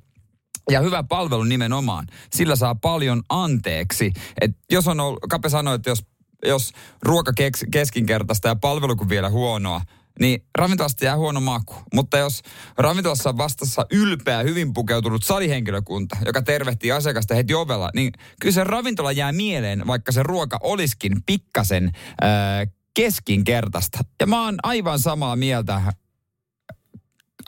Ja 0.70 0.80
hyvä 0.80 1.02
palvelu 1.02 1.44
nimenomaan. 1.44 2.06
Sillä 2.32 2.56
saa 2.56 2.74
paljon 2.74 3.22
anteeksi. 3.28 4.12
Et 4.40 4.50
jos 4.70 4.88
on 4.88 5.00
ollut, 5.00 5.20
Kape 5.30 5.48
sanoi, 5.48 5.74
että 5.74 5.90
jos, 5.90 6.04
jos 6.46 6.72
ruoka 7.02 7.32
keskinkertaista 7.70 8.48
ja 8.48 8.56
palvelu 8.56 8.96
kun 8.96 9.08
vielä 9.08 9.30
huonoa, 9.30 9.80
niin 10.20 10.44
ravintolasta 10.58 11.04
jää 11.04 11.16
huono 11.16 11.40
maku. 11.40 11.74
Mutta 11.94 12.18
jos 12.18 12.42
ravintolassa 12.78 13.28
on 13.28 13.38
vastassa 13.38 13.86
ylpeä, 13.92 14.42
hyvin 14.42 14.74
pukeutunut 14.74 15.24
salihenkilökunta, 15.24 16.16
joka 16.26 16.42
tervehtii 16.42 16.92
asiakasta 16.92 17.34
heti 17.34 17.54
ovella, 17.54 17.90
niin 17.94 18.12
kyllä 18.40 18.52
se 18.52 18.64
ravintola 18.64 19.12
jää 19.12 19.32
mieleen, 19.32 19.86
vaikka 19.86 20.12
se 20.12 20.22
ruoka 20.22 20.58
olisikin 20.62 21.22
pikkasen 21.26 21.92
ää, 22.20 22.66
keskinkertaista. 22.94 23.98
Ja 24.20 24.26
mä 24.26 24.44
oon 24.44 24.56
aivan 24.62 24.98
samaa 24.98 25.36
mieltä 25.36 25.82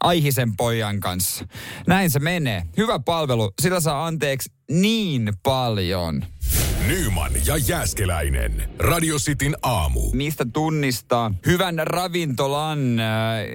Aihisen 0.00 0.56
pojan 0.56 1.00
kanssa. 1.00 1.46
Näin 1.86 2.10
se 2.10 2.18
menee. 2.18 2.62
Hyvä 2.76 2.98
palvelu, 2.98 3.52
sillä 3.62 3.80
saa 3.80 4.06
anteeksi 4.06 4.50
niin 4.70 5.32
paljon. 5.42 6.24
Nyman 6.86 7.32
ja 7.46 7.56
Jääskeläinen. 7.56 8.70
Radio 8.78 9.16
Cityn 9.16 9.56
aamu. 9.62 10.10
Mistä 10.12 10.46
tunnistaa 10.52 11.34
hyvän 11.46 11.74
ravintolan? 11.84 13.00
Äh, 13.00 13.06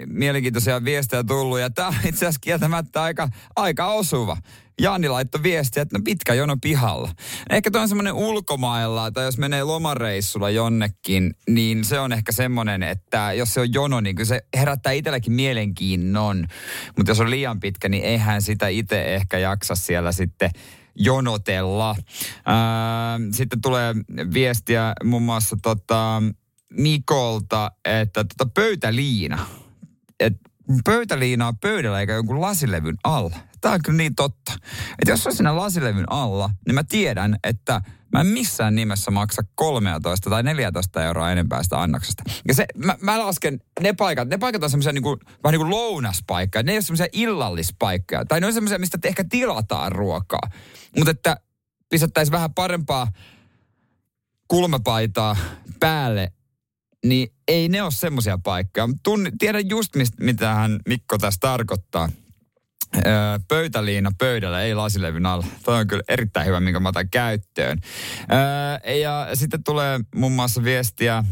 mielenkiintoisia 0.05 0.83
viestejä 0.83 1.23
tullut 1.23 1.59
ja 1.59 1.69
tämä 1.69 1.87
on 1.87 1.93
itse 1.93 2.25
asiassa 2.25 2.39
kieltämättä 2.41 3.01
aika, 3.01 3.29
aika 3.55 3.87
osuva. 3.87 4.37
Jaani 4.81 5.09
laittoi 5.09 5.43
viestiä, 5.43 5.81
että 5.83 5.97
no 5.97 6.01
pitkä 6.05 6.33
jono 6.33 6.57
pihalla. 6.61 7.11
Ehkä 7.49 7.71
tuo 7.71 7.81
on 7.81 7.87
semmoinen 7.87 8.13
ulkomailla, 8.13 9.11
tai 9.11 9.25
jos 9.25 9.37
menee 9.37 9.63
lomareissulla 9.63 10.49
jonnekin, 10.49 11.33
niin 11.49 11.85
se 11.85 11.99
on 11.99 12.13
ehkä 12.13 12.31
semmoinen, 12.31 12.83
että 12.83 13.33
jos 13.33 13.53
se 13.53 13.59
on 13.59 13.73
jono, 13.73 14.01
niin 14.01 14.25
se 14.25 14.41
herättää 14.57 14.91
itselläkin 14.91 15.33
mielenkiinnon. 15.33 16.47
Mutta 16.97 17.11
jos 17.11 17.19
on 17.19 17.29
liian 17.29 17.59
pitkä, 17.59 17.89
niin 17.89 18.03
eihän 18.03 18.41
sitä 18.41 18.67
itse 18.67 19.15
ehkä 19.15 19.37
jaksa 19.37 19.75
siellä 19.75 20.11
sitten 20.11 20.51
jonotella. 20.97 21.95
Ää, 22.45 23.19
sitten 23.31 23.62
tulee 23.62 23.95
viestiä 24.33 24.93
muun 25.03 25.23
muassa 25.23 25.57
tota 25.62 26.23
Mikolta, 26.69 27.71
että 27.86 28.23
tota 28.23 28.51
pöytäliina. 28.53 29.45
Et 30.19 30.33
pöytäliina 30.83 31.47
on 31.47 31.57
pöydällä 31.57 31.99
eikä 31.99 32.13
jonkun 32.13 32.41
lasilevyn 32.41 32.95
alla. 33.03 33.36
Tämä 33.62 33.74
on 33.74 33.82
kyllä 33.86 33.98
niin 33.98 34.15
totta. 34.15 34.52
Että 35.00 35.12
jos 35.12 35.28
on 35.28 35.36
siinä 35.36 35.56
lasilevyn 35.56 36.12
alla, 36.12 36.50
niin 36.65 36.76
mä 36.76 36.84
tiedän, 36.84 37.38
että 37.43 37.82
mä 38.13 38.22
en 38.22 38.28
missään 38.28 38.76
nimessä 38.76 39.12
maksa 39.12 39.41
13 39.56 40.30
tai 40.30 40.43
14 40.43 41.04
euroa 41.04 41.32
enempää 41.32 41.63
sitä 41.63 41.82
annoksesta. 41.82 42.24
Ja 42.48 42.54
se, 42.54 42.65
mä, 42.76 42.98
mä 43.02 43.20
lasken 43.20 43.60
ne 43.82 43.93
paikat, 43.93 44.28
ne 44.28 44.38
paikat 44.38 44.63
on 44.63 44.70
semmoisia 44.70 44.93
niinku, 44.93 45.20
vähän 45.43 45.52
niin 45.52 45.60
kuin 45.60 45.70
lounaspaikkoja. 45.70 46.63
Ne 46.63 46.72
ei 46.72 46.78
ole 46.78 46.82
semmoisia 46.82 47.08
illallispaikkoja. 47.12 48.26
Tai 48.26 48.39
ne 48.39 48.48
on 48.48 48.54
semmoisia, 48.54 48.80
mistä 48.80 48.98
ehkä 49.04 49.24
tilataan 49.30 49.91
ruokaa. 49.91 50.50
Mutta 50.98 51.12
että 51.12 51.38
pistettäisiin 51.89 52.32
vähän 52.32 52.54
parempaa 52.54 53.12
kulmapaitaa 54.48 55.38
päälle, 55.80 56.32
niin 57.06 57.34
ei 57.48 57.70
ne 57.70 57.84
ole 57.84 57.91
semmoisia 57.91 58.38
paikkoja. 58.38 58.89
Tunni, 59.04 59.32
tiedän 59.39 59.70
just, 59.70 59.96
mistä, 59.96 60.24
mitä 60.24 60.54
hän 60.54 60.80
Mikko 60.88 61.17
tässä 61.17 61.39
tarkoittaa. 61.41 62.10
Pöytäliina 63.47 64.12
pöydällä, 64.17 64.62
ei 64.62 64.76
lasilevyn 64.76 65.26
alla. 65.26 65.45
Toi 65.63 65.80
on 65.80 65.88
kyllä 65.88 66.04
erittäin 66.08 66.47
hyvä, 66.47 66.60
minkä 66.60 66.80
mä 66.80 66.89
otan 66.89 67.10
käyttöön. 67.10 67.78
Öö, 68.32 68.93
ja 68.93 69.30
sitten 69.34 69.63
tulee 69.63 70.00
muun 70.15 70.32
muassa 70.32 70.63
viestiä 70.63 71.23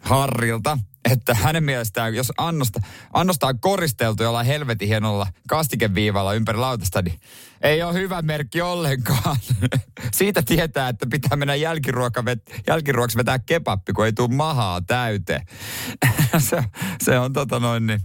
Harrilta, 0.00 0.78
että 1.10 1.34
hänen 1.34 1.64
mielestään, 1.64 2.14
jos 2.14 2.32
annosta, 2.36 2.80
annosta 3.12 3.46
on 3.46 3.60
koristeltu 3.60 4.22
jollain 4.22 4.46
helvetin 4.46 4.88
hienolla 4.88 5.26
kastikeviivalla 5.48 6.34
ympäri 6.34 6.58
lautasta, 6.58 7.02
niin 7.02 7.20
ei 7.62 7.82
ole 7.82 7.94
hyvä 7.94 8.22
merkki 8.22 8.62
ollenkaan. 8.62 9.36
Siitä 10.18 10.42
tietää, 10.42 10.88
että 10.88 11.06
pitää 11.10 11.36
mennä 11.36 11.54
jälkiruokaksi 11.54 13.16
vetää 13.16 13.38
kepappi, 13.38 13.92
kun 13.92 14.06
ei 14.06 14.12
tule 14.12 14.34
mahaa 14.34 14.80
täyteen. 14.80 15.46
se, 16.48 16.64
se 17.02 17.18
on 17.18 17.32
tota 17.32 17.60
noin 17.60 17.86
niin 17.86 18.00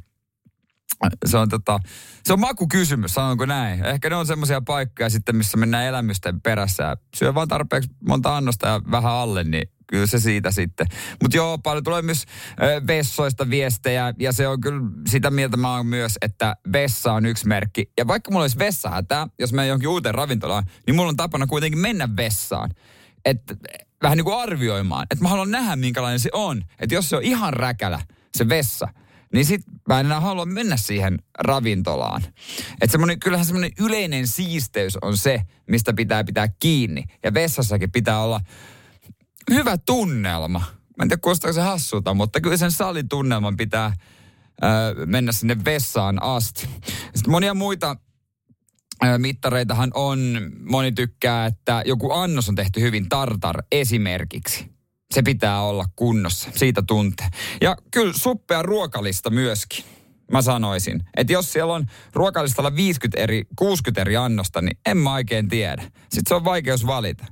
se 1.25 1.37
on, 1.37 1.49
tota, 1.49 1.79
se 2.23 2.33
on 2.33 2.39
makukysymys, 2.39 3.13
sanonko 3.13 3.45
näin. 3.45 3.85
Ehkä 3.85 4.09
ne 4.09 4.15
on 4.15 4.27
semmoisia 4.27 4.61
paikkoja 4.61 5.09
sitten, 5.09 5.35
missä 5.35 5.57
mennään 5.57 5.85
elämysten 5.85 6.41
perässä. 6.41 6.97
Syö 7.15 7.33
vaan 7.33 7.47
tarpeeksi 7.47 7.89
monta 8.07 8.37
annosta 8.37 8.67
ja 8.67 8.81
vähän 8.91 9.11
alle, 9.11 9.43
niin 9.43 9.69
kyllä 9.87 10.07
se 10.07 10.19
siitä 10.19 10.51
sitten. 10.51 10.87
Mutta 11.21 11.37
joo, 11.37 11.57
paljon 11.57 11.83
tulee 11.83 12.01
myös 12.01 12.25
vessoista 12.87 13.49
viestejä 13.49 14.13
ja 14.19 14.31
se 14.31 14.47
on 14.47 14.61
kyllä 14.61 14.81
sitä 15.07 15.31
mieltä 15.31 15.57
mä 15.57 15.75
oon 15.75 15.85
myös, 15.85 16.17
että 16.21 16.55
vessa 16.73 17.13
on 17.13 17.25
yksi 17.25 17.47
merkki. 17.47 17.91
Ja 17.97 18.07
vaikka 18.07 18.31
mulla 18.31 18.43
olisi 18.43 18.59
vessahätä, 18.59 19.27
jos 19.39 19.53
mä 19.53 19.65
johonkin 19.65 19.89
uuteen 19.89 20.15
ravintolaan, 20.15 20.63
niin 20.87 20.95
mulla 20.95 21.09
on 21.09 21.15
tapana 21.15 21.47
kuitenkin 21.47 21.79
mennä 21.79 22.09
vessaan. 22.17 22.71
Että 23.25 23.55
vähän 24.03 24.17
niin 24.17 24.25
kuin 24.25 24.37
arvioimaan. 24.37 25.07
Että 25.11 25.23
mä 25.23 25.29
haluan 25.29 25.51
nähdä, 25.51 25.75
minkälainen 25.75 26.19
se 26.19 26.29
on. 26.33 26.61
Että 26.79 26.95
jos 26.95 27.09
se 27.09 27.15
on 27.15 27.23
ihan 27.23 27.53
räkälä, 27.53 27.99
se 28.37 28.49
vessa, 28.49 28.87
niin 29.35 29.45
sit 29.45 29.61
mä 29.87 29.99
en 29.99 30.05
enää 30.05 30.19
halua 30.19 30.45
mennä 30.45 30.77
siihen 30.77 31.19
ravintolaan. 31.39 32.21
Että 32.81 32.91
semmonen, 32.91 33.19
kyllähän 33.19 33.45
semmoinen 33.45 33.71
yleinen 33.79 34.27
siisteys 34.27 34.97
on 35.01 35.17
se, 35.17 35.41
mistä 35.69 35.93
pitää 35.93 36.23
pitää 36.23 36.47
kiinni. 36.59 37.03
Ja 37.23 37.33
vessassakin 37.33 37.91
pitää 37.91 38.21
olla 38.21 38.41
hyvä 39.51 39.77
tunnelma. 39.77 40.59
Mä 40.97 41.01
en 41.01 41.07
tiedä, 41.09 41.21
kuulostaako 41.21 41.53
se 41.53 41.61
hassulta, 41.61 42.13
mutta 42.13 42.41
kyllä 42.41 42.57
sen 42.57 42.71
salitunnelman 42.71 43.57
pitää 43.57 43.93
ö, 44.63 45.05
mennä 45.05 45.31
sinne 45.31 45.65
vessaan 45.65 46.23
asti. 46.23 46.67
Sitten 47.15 47.31
monia 47.31 47.53
muita 47.53 47.95
mittareitahan 49.17 49.91
on, 49.93 50.51
moni 50.59 50.91
tykkää, 50.91 51.45
että 51.45 51.83
joku 51.85 52.11
annos 52.11 52.49
on 52.49 52.55
tehty 52.55 52.81
hyvin 52.81 53.09
tartar 53.09 53.63
esimerkiksi. 53.71 54.74
Se 55.13 55.21
pitää 55.21 55.61
olla 55.61 55.85
kunnossa, 55.95 56.49
siitä 56.55 56.83
tuntee. 56.87 57.27
Ja 57.61 57.77
kyllä 57.91 58.13
suppea 58.13 58.61
ruokalista 58.61 59.29
myöskin 59.29 59.85
mä 60.31 60.41
sanoisin. 60.41 61.03
Että 61.17 61.33
jos 61.33 61.53
siellä 61.53 61.73
on 61.73 61.85
ruokalistalla 62.13 62.75
50 62.75 63.21
eri, 63.21 63.43
60 63.55 64.01
eri 64.01 64.17
annosta, 64.17 64.61
niin 64.61 64.77
en 64.85 64.97
mä 64.97 65.13
oikein 65.13 65.47
tiedä. 65.47 65.81
Sitten 65.81 66.23
se 66.27 66.35
on 66.35 66.43
vaikeus 66.45 66.85
valita 66.85 67.25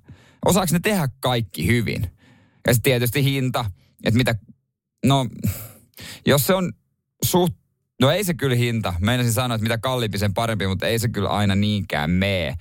osaako 0.45 0.67
ne 0.71 0.79
tehdä 0.79 1.07
kaikki 1.19 1.67
hyvin? 1.67 2.01
Ja 2.67 2.73
sitten 2.73 2.91
tietysti 2.91 3.23
hinta, 3.23 3.65
että 4.03 4.17
mitä, 4.17 4.35
no 5.05 5.27
jos 6.25 6.47
se 6.47 6.53
on 6.53 6.73
suht, 7.25 7.53
no 8.01 8.11
ei 8.11 8.23
se 8.23 8.33
kyllä 8.33 8.55
hinta. 8.55 8.93
Meinasin 8.99 9.33
sanoa, 9.33 9.55
että 9.55 9.63
mitä 9.63 9.77
kalliimpi 9.77 10.17
sen 10.17 10.33
parempi, 10.33 10.67
mutta 10.67 10.87
ei 10.87 10.99
se 10.99 11.09
kyllä 11.09 11.29
aina 11.29 11.55
niinkään 11.55 12.11
mee. 12.11 12.55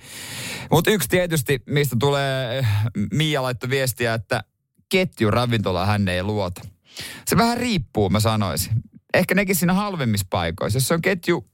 Mutta 0.71 0.91
yksi 0.91 1.09
tietysti, 1.09 1.59
mistä 1.67 1.95
tulee, 1.99 2.65
Mia 3.11 3.43
laittoi 3.43 3.69
viestiä, 3.69 4.13
että 4.13 4.43
ketjuravintola 4.93 5.85
hän 5.85 6.07
ei 6.07 6.23
luota. 6.23 6.61
Se 7.27 7.37
vähän 7.37 7.57
riippuu, 7.57 8.09
mä 8.09 8.19
sanoisin. 8.19 8.73
Ehkä 9.13 9.35
nekin 9.35 9.55
siinä 9.55 9.73
halvemmissa 9.73 10.27
paikoissa. 10.29 10.77
Jos 10.77 10.87
se 10.87 10.93
on 10.93 11.01
ketju 11.01 11.47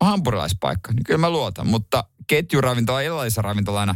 hampurilaispaikka, 0.00 0.92
niin 0.92 1.04
kyllä 1.04 1.18
mä 1.18 1.30
luotan. 1.30 1.66
Mutta 1.66 2.04
ketjuravintola 2.26 3.00
illallisessa 3.00 3.42
ravintolana, 3.42 3.94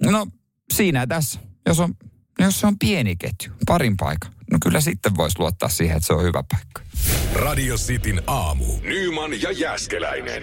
no 0.00 0.26
siinä 0.72 1.00
ja 1.00 1.06
tässä. 1.06 1.40
Jos 1.66 1.80
on 1.80 1.94
jos 2.38 2.60
se 2.60 2.66
on 2.66 2.78
pieni 2.78 3.16
ketju, 3.16 3.52
parin 3.66 3.96
paikan, 3.96 4.32
no 4.50 4.58
kyllä 4.62 4.80
sitten 4.80 5.16
voisi 5.16 5.38
luottaa 5.38 5.68
siihen, 5.68 5.96
että 5.96 6.06
se 6.06 6.12
on 6.12 6.24
hyvä 6.24 6.42
paikka. 6.52 6.82
Radio 7.34 7.76
Cityn 7.76 8.22
aamu. 8.26 8.64
Nyman 8.82 9.42
ja 9.42 9.52
Jäskeläinen. 9.52 10.42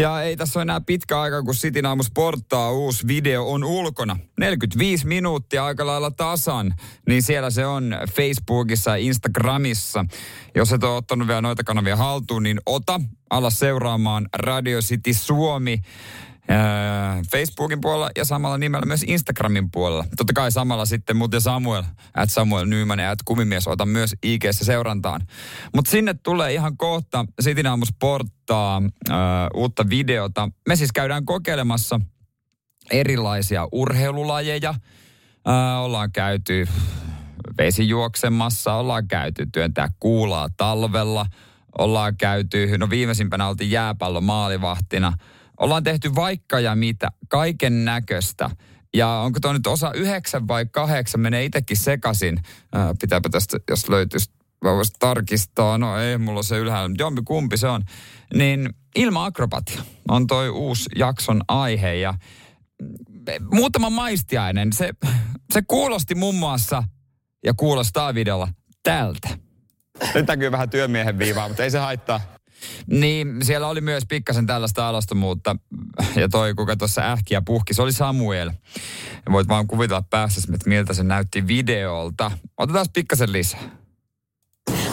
Ja 0.00 0.22
ei 0.22 0.36
tässä 0.36 0.58
ole 0.58 0.62
enää 0.62 0.80
pitkä 0.80 1.20
aika, 1.20 1.42
kun 1.42 1.54
Sitin 1.54 1.86
aamu 1.86 2.02
sporttaa 2.02 2.72
uusi 2.72 3.06
video 3.06 3.50
on 3.50 3.64
ulkona. 3.64 4.16
45 4.40 5.06
minuuttia 5.06 5.64
aika 5.64 5.86
lailla 5.86 6.10
tasan, 6.10 6.74
niin 7.08 7.22
siellä 7.22 7.50
se 7.50 7.66
on 7.66 7.96
Facebookissa 8.12 8.90
ja 8.90 8.96
Instagramissa. 8.96 10.04
Jos 10.54 10.72
et 10.72 10.84
ole 10.84 10.96
ottanut 10.96 11.28
vielä 11.28 11.40
noita 11.40 11.64
kanavia 11.64 11.96
haltuun, 11.96 12.42
niin 12.42 12.60
ota 12.66 13.00
alas 13.30 13.58
seuraamaan 13.58 14.28
Radio 14.36 14.80
City 14.80 15.14
Suomi. 15.14 15.80
Facebookin 17.32 17.80
puolella 17.80 18.10
ja 18.16 18.24
samalla 18.24 18.58
nimellä 18.58 18.86
myös 18.86 19.04
Instagramin 19.06 19.70
puolella. 19.70 20.04
Totta 20.16 20.32
kai 20.32 20.52
samalla 20.52 20.84
sitten 20.84 21.16
muuten 21.16 21.40
Samuel, 21.40 21.82
at 22.14 22.30
Samuel 22.30 22.66
Nyman 22.66 22.98
ja 22.98 23.10
at 23.10 23.18
Kumimies, 23.24 23.68
ota 23.68 23.86
myös 23.86 24.14
ig 24.22 24.44
seurantaan. 24.50 25.20
Mutta 25.74 25.90
sinne 25.90 26.14
tulee 26.22 26.52
ihan 26.52 26.76
kohta 26.76 27.26
Sitin 27.40 27.66
aamu 27.66 27.84
sporttaa 27.84 28.82
uutta 29.54 29.88
videota. 29.88 30.48
Me 30.68 30.76
siis 30.76 30.92
käydään 30.92 31.24
kokeilemassa 31.24 32.00
erilaisia 32.90 33.68
urheilulajeja. 33.72 34.74
Äh, 35.48 35.80
ollaan 35.80 36.12
käyty 36.12 36.68
vesijuoksemassa, 37.58 38.74
ollaan 38.74 39.08
käyty 39.08 39.46
työntää 39.52 39.88
kuulaa 40.00 40.48
talvella, 40.56 41.26
ollaan 41.78 42.16
käyty, 42.16 42.78
no 42.78 42.90
viimeisimpänä 42.90 43.48
oltiin 43.48 43.70
jääpallon 43.70 44.24
maalivahtina– 44.24 45.12
ollaan 45.60 45.84
tehty 45.84 46.14
vaikka 46.14 46.60
ja 46.60 46.74
mitä, 46.74 47.08
kaiken 47.28 47.84
näköistä. 47.84 48.50
Ja 48.94 49.08
onko 49.08 49.40
tuo 49.40 49.52
nyt 49.52 49.66
osa 49.66 49.92
yhdeksän 49.94 50.48
vai 50.48 50.66
kahdeksan, 50.66 51.20
menee 51.20 51.44
itsekin 51.44 51.76
sekasin. 51.76 52.38
Ää, 52.72 52.94
pitääpä 53.00 53.28
tästä, 53.28 53.58
jos 53.70 53.88
löytyisi, 53.88 54.30
voisi 54.64 54.92
tarkistaa. 54.98 55.78
No 55.78 55.98
ei, 55.98 56.18
mulla 56.18 56.38
on 56.38 56.44
se 56.44 56.58
ylhäällä, 56.58 56.94
jompi 56.98 57.22
kumpi 57.24 57.56
se 57.56 57.68
on. 57.68 57.82
Niin 58.34 58.68
ilma-akrobatia 58.96 59.82
on 60.08 60.26
toi 60.26 60.48
uusi 60.48 60.90
jakson 60.96 61.42
aihe 61.48 61.94
ja 61.94 62.14
muutama 63.50 63.90
maistiainen. 63.90 64.72
Se, 64.72 64.90
se 65.52 65.62
kuulosti 65.62 66.14
muun 66.14 66.34
muassa 66.34 66.82
ja 67.44 67.54
kuulostaa 67.54 68.14
videolla 68.14 68.48
tältä. 68.82 69.28
Nyt 70.14 70.26
näkyy 70.26 70.52
vähän 70.52 70.70
työmiehen 70.70 71.18
viivaa, 71.18 71.48
mutta 71.48 71.64
ei 71.64 71.70
se 71.70 71.78
haittaa. 71.78 72.20
Niin, 72.86 73.36
siellä 73.42 73.68
oli 73.68 73.80
myös 73.80 74.04
pikkasen 74.08 74.46
tällaista 74.46 74.88
alastomuutta. 74.88 75.56
Ja 76.16 76.28
toi, 76.28 76.54
kuka 76.54 76.76
tuossa 76.76 77.02
ähkiä 77.02 77.42
puhki, 77.42 77.74
se 77.74 77.82
oli 77.82 77.92
Samuel. 77.92 78.50
Ja 79.26 79.32
voit 79.32 79.48
vaan 79.48 79.66
kuvitella 79.66 80.02
päässä, 80.10 80.40
että 80.54 80.68
miltä 80.68 80.94
se 80.94 81.02
näytti 81.02 81.46
videolta. 81.46 82.30
Otetaan 82.58 82.86
pikkasen 82.92 83.32
lisää. 83.32 83.60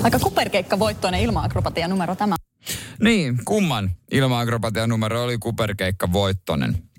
Aika 0.03 0.19
kuperkeikka 0.19 0.79
voittoinen 0.79 1.21
ilma-akrobatia 1.21 1.88
numero 1.88 2.15
tämä. 2.15 2.36
Niin, 3.01 3.39
kumman 3.45 3.91
ilma-akrobatia 4.12 4.88
numero 4.88 5.23
oli 5.23 5.38
kuperkeikka 5.38 6.13
voittoinen. 6.13 6.90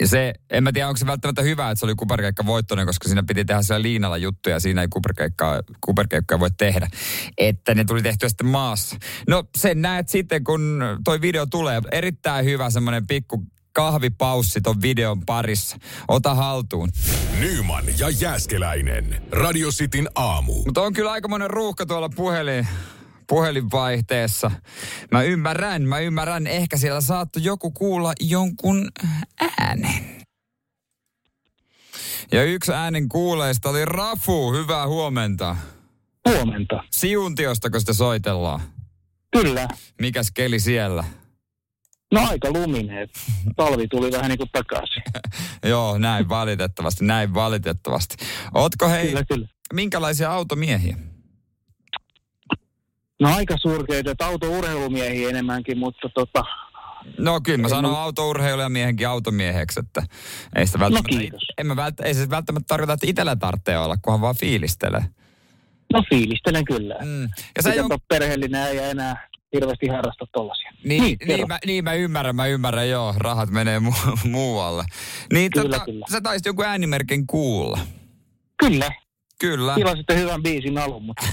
Ja 0.00 0.08
se, 0.08 0.34
en 0.50 0.64
mä 0.64 0.72
tiedä, 0.72 0.88
onko 0.88 0.96
se 0.96 1.06
välttämättä 1.06 1.42
hyvä, 1.42 1.70
että 1.70 1.80
se 1.80 1.86
oli 1.86 1.94
kuperkeikka 1.94 2.46
voittoinen, 2.46 2.86
koska 2.86 3.08
siinä 3.08 3.22
piti 3.22 3.44
tehdä 3.44 3.62
siellä 3.62 3.82
liinalla 3.82 4.16
juttuja, 4.16 4.56
ja 4.56 4.60
siinä 4.60 4.82
ei 4.82 4.88
kuperkeikkaa, 4.88 5.60
kuperkeikkaa 5.80 6.40
voi 6.40 6.50
tehdä. 6.58 6.88
Että 7.38 7.74
ne 7.74 7.84
tuli 7.84 8.02
tehtyä 8.02 8.28
sitten 8.28 8.46
maassa. 8.46 8.96
No 9.28 9.44
sen 9.56 9.82
näet 9.82 10.08
sitten, 10.08 10.44
kun 10.44 10.82
toi 11.04 11.20
video 11.20 11.46
tulee. 11.46 11.82
Erittäin 11.92 12.44
hyvä 12.44 12.70
semmoinen 12.70 13.06
pikku 13.06 13.44
kahvipaussi 13.72 14.60
ton 14.60 14.82
videon 14.82 15.20
parissa. 15.26 15.76
Ota 16.08 16.34
haltuun. 16.34 16.90
Nyman 17.40 17.84
ja 17.98 18.10
Jääskeläinen. 18.10 19.22
Radio 19.32 19.70
Cityn 19.70 20.08
aamu. 20.14 20.54
Mutta 20.64 20.82
on 20.82 20.92
kyllä 20.92 21.12
aikamoinen 21.12 21.50
ruuhka 21.50 21.86
tuolla 21.86 22.08
puhelin, 22.08 22.68
puhelinvaihteessa. 23.28 24.50
Mä 25.12 25.22
ymmärrän, 25.22 25.82
mä 25.82 25.98
ymmärrän. 25.98 26.46
Ehkä 26.46 26.76
siellä 26.76 27.00
saattoi 27.00 27.44
joku 27.44 27.70
kuulla 27.70 28.12
jonkun 28.20 28.88
äänen. 29.60 30.18
Ja 32.32 32.44
yksi 32.44 32.72
äänen 32.72 33.08
kuuleista 33.08 33.68
oli 33.68 33.84
Rafu. 33.84 34.52
Hyvää 34.52 34.86
huomenta. 34.86 35.56
Huomenta. 36.28 36.84
Siuntiostako 36.90 37.80
sitä 37.80 37.92
soitellaan? 37.92 38.60
Kyllä. 39.32 39.68
Mikäs 40.00 40.30
keli 40.30 40.60
siellä? 40.60 41.04
No 42.12 42.28
aika 42.28 42.50
luminen. 42.50 43.08
Talvi 43.56 43.88
tuli 43.88 44.12
vähän 44.12 44.28
niin 44.28 44.38
kuin 44.38 44.50
takaisin. 44.52 45.02
Joo, 45.70 45.98
näin 45.98 46.28
valitettavasti, 46.28 47.04
näin 47.04 47.34
valitettavasti. 47.34 48.16
Ootko 48.54 48.88
hei, 48.88 49.06
Kyllä, 49.08 49.24
kyllä. 49.24 49.48
minkälaisia 49.72 50.32
automiehiä? 50.32 50.96
No 53.20 53.34
aika 53.36 53.56
surkeita, 53.62 54.10
että 54.10 54.26
autourheilumiehiä 54.26 55.28
enemmänkin, 55.28 55.78
mutta 55.78 56.08
tota, 56.14 56.42
No 57.18 57.40
kyllä 57.40 57.58
mä 57.58 57.68
sanon 57.68 57.98
autourheilija 57.98 58.68
miehenkin 58.68 59.08
automieheksi, 59.08 59.80
että 59.80 60.02
ei, 60.56 60.66
sitä 60.66 60.78
välttämättä, 60.78 61.14
No 61.14 61.18
kiitos. 61.20 61.42
en 61.58 61.66
mä 61.66 61.76
vält, 61.76 62.00
ei 62.00 62.14
se 62.14 62.30
välttämättä 62.30 62.66
tarkoita, 62.68 62.92
että 62.92 63.06
itsellä 63.06 63.36
tarvitsee 63.36 63.78
olla, 63.78 63.96
kunhan 64.02 64.20
vaan 64.20 64.36
fiilistelee. 64.36 65.04
no 65.92 66.02
fiilistelen 66.10 66.64
kyllä. 66.64 66.94
Mm. 67.04 67.22
Ja 67.56 67.62
sä 67.62 67.74
jon... 67.74 67.88
perheellinen 68.08 68.76
ja 68.76 68.90
enää 68.90 69.28
hirveästi 69.54 69.86
harrasta 69.88 70.26
tollasia. 70.32 70.70
niin, 70.84 71.02
niin, 71.02 71.18
kerro. 71.18 71.36
niin, 71.36 71.48
mä, 71.48 71.58
niin, 71.66 71.84
mä 71.84 71.92
ymmärrän, 71.94 72.36
mä 72.36 72.46
ymmärrän, 72.46 72.88
joo, 72.88 73.14
rahat 73.16 73.50
menee 73.50 73.78
mu- 73.78 74.18
muualle. 74.28 74.84
Niin 75.32 75.50
Kyllä, 75.50 75.68
tota, 75.70 75.84
kyllä. 75.84 76.06
sä 76.12 76.20
taisit 76.20 76.46
joku 76.46 76.62
äänimerkin 76.62 77.26
kuulla. 77.26 77.78
Kyllä. 78.60 78.90
Kyllä. 79.38 79.74
Tilasitte 79.74 80.18
hyvän 80.18 80.42
biisin 80.42 80.78
alun, 80.78 81.02
mutta. 81.02 81.26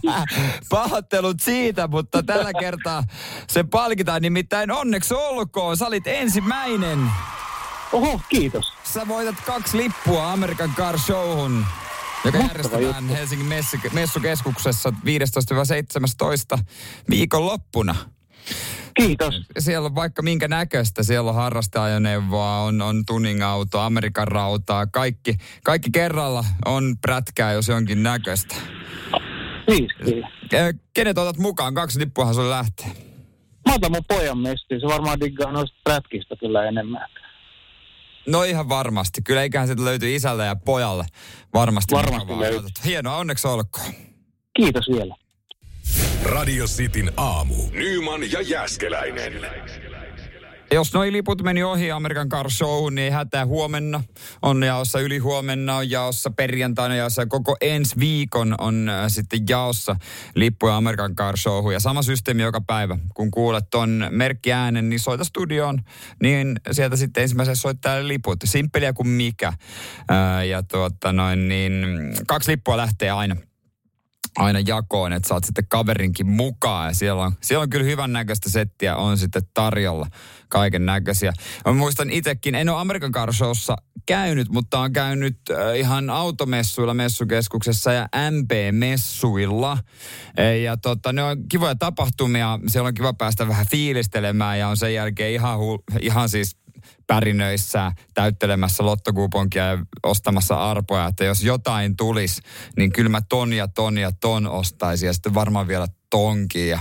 Pahoittelut 0.70 1.40
siitä, 1.40 1.88
mutta 1.88 2.22
tällä 2.22 2.50
kertaa 2.60 3.02
se 3.48 3.64
palkitaan 3.64 4.22
nimittäin 4.22 4.70
onneksi 4.70 5.14
olkoon. 5.14 5.76
Sä 5.76 5.86
olit 5.86 6.06
ensimmäinen. 6.06 6.98
Oho, 7.92 8.20
kiitos. 8.28 8.72
Sä 8.84 9.08
voitat 9.08 9.34
kaksi 9.46 9.76
lippua 9.76 10.32
American 10.32 10.74
Car 10.76 10.98
Showhun, 10.98 11.66
joka 12.24 12.38
Mahtava 12.38 12.52
järjestetään 12.52 12.82
juttu. 12.82 13.14
Helsingin 13.14 13.48
messu- 13.48 13.90
messukeskuksessa 13.92 14.92
15-17 16.56 16.58
viikonloppuna. 17.10 17.94
Kiitos. 18.94 19.34
Siellä 19.58 19.86
on 19.86 19.94
vaikka 19.94 20.22
minkä 20.22 20.48
näköistä. 20.48 21.02
Siellä 21.02 21.28
on 21.30 21.34
harrasteajoneuvoa, 21.34 22.58
on, 22.58 22.82
on 22.82 23.04
tuning-auto, 23.06 23.80
Amerikan 23.80 24.28
rautaa, 24.28 24.86
kaikki, 24.86 25.36
kaikki 25.64 25.90
kerralla 25.90 26.44
on 26.66 26.96
prätkää, 27.00 27.52
jos 27.52 27.68
jonkin 27.68 28.02
näköistä. 28.02 28.54
Kyllä. 30.04 30.28
Ö, 30.52 30.72
Kenet 30.94 31.18
otat 31.18 31.36
mukaan? 31.36 31.74
Kaksi 31.74 32.00
lippuahan 32.00 32.34
sulle 32.34 32.50
lähtee. 32.50 32.86
Mä 33.68 33.74
otan 33.74 33.92
mun 33.92 34.04
pojan 34.08 34.38
mestiin. 34.38 34.80
Se 34.80 34.86
varmaan 34.86 35.20
diggaa 35.20 35.52
noista 35.52 35.76
prätkistä 35.84 36.36
kyllä 36.36 36.64
enemmän. 36.64 37.08
No 38.28 38.42
ihan 38.42 38.68
varmasti. 38.68 39.22
Kyllä 39.22 39.42
eiköhän 39.42 39.68
sieltä 39.68 39.84
löytyy 39.84 40.14
isälle 40.14 40.46
ja 40.46 40.56
pojalle. 40.56 41.06
Varmasti. 41.54 41.94
Varmasti 41.94 42.38
löytyy. 42.40 42.70
Hienoa, 42.84 43.16
onneksi 43.16 43.48
olkoon. 43.48 43.94
Kiitos 44.56 44.84
vielä. 44.92 45.16
Radio 46.24 46.66
Cityn 46.66 47.12
aamu. 47.16 47.54
Nyman 47.72 48.32
ja 48.32 48.40
Jääskeläinen. 48.40 49.32
Jos 50.72 50.94
noi 50.94 51.12
liput 51.12 51.42
meni 51.42 51.62
ohi 51.62 51.90
Amerikan 51.90 52.28
Car 52.28 52.50
Showhun, 52.50 52.94
niin 52.94 53.12
hätää 53.12 53.46
huomenna. 53.46 54.02
On 54.42 54.62
jaossa 54.62 55.00
yli 55.00 55.18
huomenna, 55.18 55.76
on 55.76 55.90
jaossa 55.90 56.30
perjantaina 56.30 56.96
jaossa. 56.96 57.22
ja 57.22 57.26
Koko 57.26 57.56
ensi 57.60 57.94
viikon 58.00 58.54
on 58.58 58.88
äh, 58.88 59.04
sitten 59.08 59.40
jaossa 59.48 59.96
lippuja 60.34 60.76
Amerikan 60.76 61.14
Car 61.14 61.36
Showhun. 61.36 61.72
Ja 61.72 61.80
sama 61.80 62.02
systeemi 62.02 62.42
joka 62.42 62.60
päivä. 62.60 62.98
Kun 63.14 63.30
kuulet 63.30 63.70
ton 63.70 64.06
merkkiäänen, 64.10 64.88
niin 64.88 65.00
soita 65.00 65.24
studioon. 65.24 65.78
Niin 66.22 66.60
sieltä 66.70 66.96
sitten 66.96 67.22
ensimmäisenä 67.22 67.54
soittaa 67.54 68.08
liput. 68.08 68.38
Simppeliä 68.44 68.92
kuin 68.92 69.08
mikä. 69.08 69.52
Ää, 70.08 70.44
ja 70.44 70.62
tuota 70.62 71.12
noin, 71.12 71.48
niin 71.48 71.86
kaksi 72.26 72.50
lippua 72.50 72.76
lähtee 72.76 73.10
aina 73.10 73.36
aina 74.36 74.60
jakoon, 74.66 75.12
että 75.12 75.28
saat 75.28 75.44
sitten 75.44 75.64
kaverinkin 75.68 76.26
mukaan. 76.26 76.88
Ja 76.88 76.94
siellä 76.94 77.22
on, 77.22 77.32
siellä 77.40 77.62
on 77.62 77.70
kyllä 77.70 77.84
hyvän 77.84 78.12
näköistä 78.12 78.50
settiä 78.50 78.96
on 78.96 79.18
sitten 79.18 79.42
tarjolla 79.54 80.06
kaiken 80.48 80.86
näköisiä. 80.86 81.32
Mä 81.66 81.72
muistan 81.72 82.10
itsekin, 82.10 82.54
en 82.54 82.68
ole 82.68 82.80
Amerikan 82.80 83.12
Car 83.12 83.32
Showssa 83.32 83.76
käynyt, 84.06 84.48
mutta 84.48 84.80
on 84.80 84.92
käynyt 84.92 85.38
äh, 85.50 85.78
ihan 85.78 86.10
automessuilla 86.10 86.94
messukeskuksessa 86.94 87.92
ja 87.92 88.08
MP-messuilla. 88.30 89.78
E, 90.36 90.56
Ja 90.56 90.76
tota, 90.76 91.12
ne 91.12 91.22
on 91.22 91.48
kivoja 91.48 91.74
tapahtumia, 91.74 92.58
siellä 92.66 92.88
on 92.88 92.94
kiva 92.94 93.12
päästä 93.12 93.48
vähän 93.48 93.66
fiilistelemään 93.70 94.58
ja 94.58 94.68
on 94.68 94.76
sen 94.76 94.94
jälkeen 94.94 95.32
ihan, 95.32 95.58
hu- 95.58 95.98
ihan 96.00 96.28
siis 96.28 96.56
pärinöissä 97.06 97.92
täyttelemässä 98.14 98.84
lottokuponkia 98.84 99.64
ja 99.64 99.78
ostamassa 100.02 100.70
arpoja, 100.70 101.06
että 101.06 101.24
jos 101.24 101.42
jotain 101.42 101.96
tulisi, 101.96 102.42
niin 102.76 102.92
kyllä 102.92 103.08
mä 103.08 103.20
ton 103.28 103.52
ja 103.52 103.68
ton 103.68 103.98
ja 103.98 104.12
ton 104.12 104.46
ostaisin 104.46 105.06
ja 105.06 105.12
sitten 105.12 105.34
varmaan 105.34 105.68
vielä 105.68 105.86
tonkin. 106.10 106.68
Ja 106.68 106.78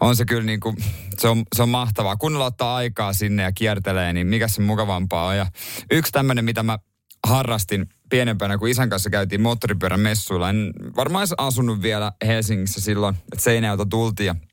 on 0.00 0.16
se 0.16 0.24
kyllä 0.24 0.42
niin 0.42 0.60
kuin, 0.60 0.76
se 1.18 1.28
on, 1.28 1.42
se 1.56 1.62
on 1.62 1.68
mahtavaa. 1.68 2.16
Kun 2.16 2.36
ottaa 2.36 2.76
aikaa 2.76 3.12
sinne 3.12 3.42
ja 3.42 3.52
kiertelee, 3.52 4.12
niin 4.12 4.26
mikä 4.26 4.48
se 4.48 4.62
mukavampaa 4.62 5.26
on. 5.26 5.36
Ja 5.36 5.46
yksi 5.90 6.12
tämmöinen, 6.12 6.44
mitä 6.44 6.62
mä 6.62 6.78
harrastin 7.26 7.86
pienempänä, 8.10 8.58
kun 8.58 8.68
isän 8.68 8.90
kanssa 8.90 9.10
käytiin 9.10 9.40
moottoripyörän 9.40 10.00
messuilla. 10.00 10.50
En 10.50 10.72
varmaan 10.96 11.28
asunut 11.38 11.82
vielä 11.82 12.12
Helsingissä 12.26 12.80
silloin, 12.80 13.14
että 13.14 13.44
Seinäjältä 13.44 13.86
tultiin 13.90 14.49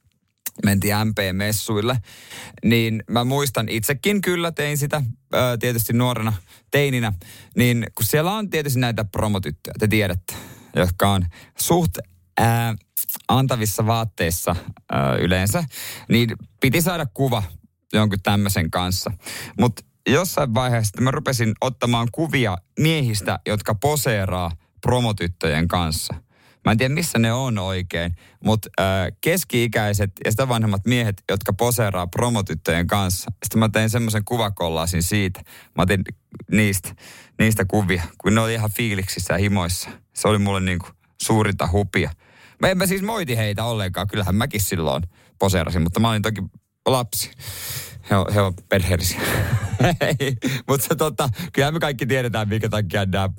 mentiin 0.66 0.94
MP-messuille, 1.06 1.98
niin 2.66 3.04
mä 3.10 3.24
muistan 3.24 3.70
itsekin 3.70 4.22
kyllä, 4.22 4.52
tein 4.52 4.78
sitä 4.78 5.02
ää, 5.34 5.58
tietysti 5.58 5.94
nuorena 5.94 6.34
teininä, 6.72 7.14
niin 7.56 7.88
kun 7.96 8.06
siellä 8.06 8.32
on 8.32 8.50
tietysti 8.50 8.80
näitä 8.80 9.06
promotyttöjä, 9.06 9.74
te 9.80 9.88
tiedätte, 9.88 10.34
jotka 10.76 11.10
on 11.10 11.26
suht 11.60 11.98
ää, 12.38 12.76
antavissa 13.28 13.86
vaatteissa 13.86 14.56
ää, 14.92 15.16
yleensä, 15.16 15.64
niin 16.10 16.30
piti 16.62 16.82
saada 16.82 17.06
kuva 17.06 17.44
jonkun 17.94 18.20
tämmöisen 18.24 18.72
kanssa. 18.72 19.12
Mutta 19.60 19.84
jossain 20.10 20.54
vaiheessa 20.54 21.02
mä 21.02 21.12
rupesin 21.12 21.54
ottamaan 21.62 22.08
kuvia 22.12 22.58
miehistä, 22.80 23.40
jotka 23.46 23.76
poseeraa 23.76 24.52
promotyttöjen 24.82 25.68
kanssa. 25.68 26.27
Mä 26.68 26.72
en 26.72 26.78
tiedä, 26.78 26.94
missä 26.94 27.20
ne 27.20 27.34
on 27.34 27.58
oikein, 27.58 28.16
mutta 28.44 28.70
äh, 28.80 28.86
keski-ikäiset 29.22 30.12
ja 30.26 30.32
sitä 30.32 30.48
vanhemmat 30.48 30.86
miehet, 30.86 31.24
jotka 31.32 31.54
poseeraa 31.54 32.08
promotyttöjen 32.08 32.88
kanssa. 32.88 33.32
Sitten 33.44 33.60
mä 33.60 33.70
tein 33.70 33.90
semmoisen 33.90 34.26
kuvakollaasin 34.26 35.04
siitä. 35.04 35.42
Mä 35.76 35.84
otin 35.84 36.04
niistä, 36.52 36.96
niistä 37.40 37.66
kuvia, 37.66 38.04
kun 38.18 38.36
ne 38.36 38.42
oli 38.42 38.54
ihan 38.54 38.70
fiiliksissä 38.78 39.34
ja 39.34 39.38
himoissa. 39.38 39.90
Se 40.16 40.28
oli 40.28 40.38
mulle 40.38 40.60
niinku 40.60 40.88
suurinta 41.22 41.70
hupia. 41.72 42.12
Mä 42.62 42.68
en 42.68 42.78
mä 42.78 42.86
siis 42.86 43.02
moiti 43.02 43.38
heitä 43.38 43.64
ollenkaan. 43.64 44.08
Kyllähän 44.08 44.36
mäkin 44.36 44.62
silloin 44.62 45.04
poseerasin, 45.40 45.82
mutta 45.82 46.00
mä 46.00 46.10
olin 46.10 46.22
toki 46.22 46.42
lapsi. 46.86 47.32
He 48.10 48.16
on, 48.16 48.34
he 48.34 48.42
on 48.42 48.54
perheellisiä. 48.70 49.20
Mutta 50.68 50.96
tota, 50.96 51.30
kyllä 51.54 51.72
me 51.72 51.80
kaikki 51.80 52.06
tiedetään, 52.06 52.50
minkä 52.50 52.70
takia 52.70 53.06
nämä 53.06 53.30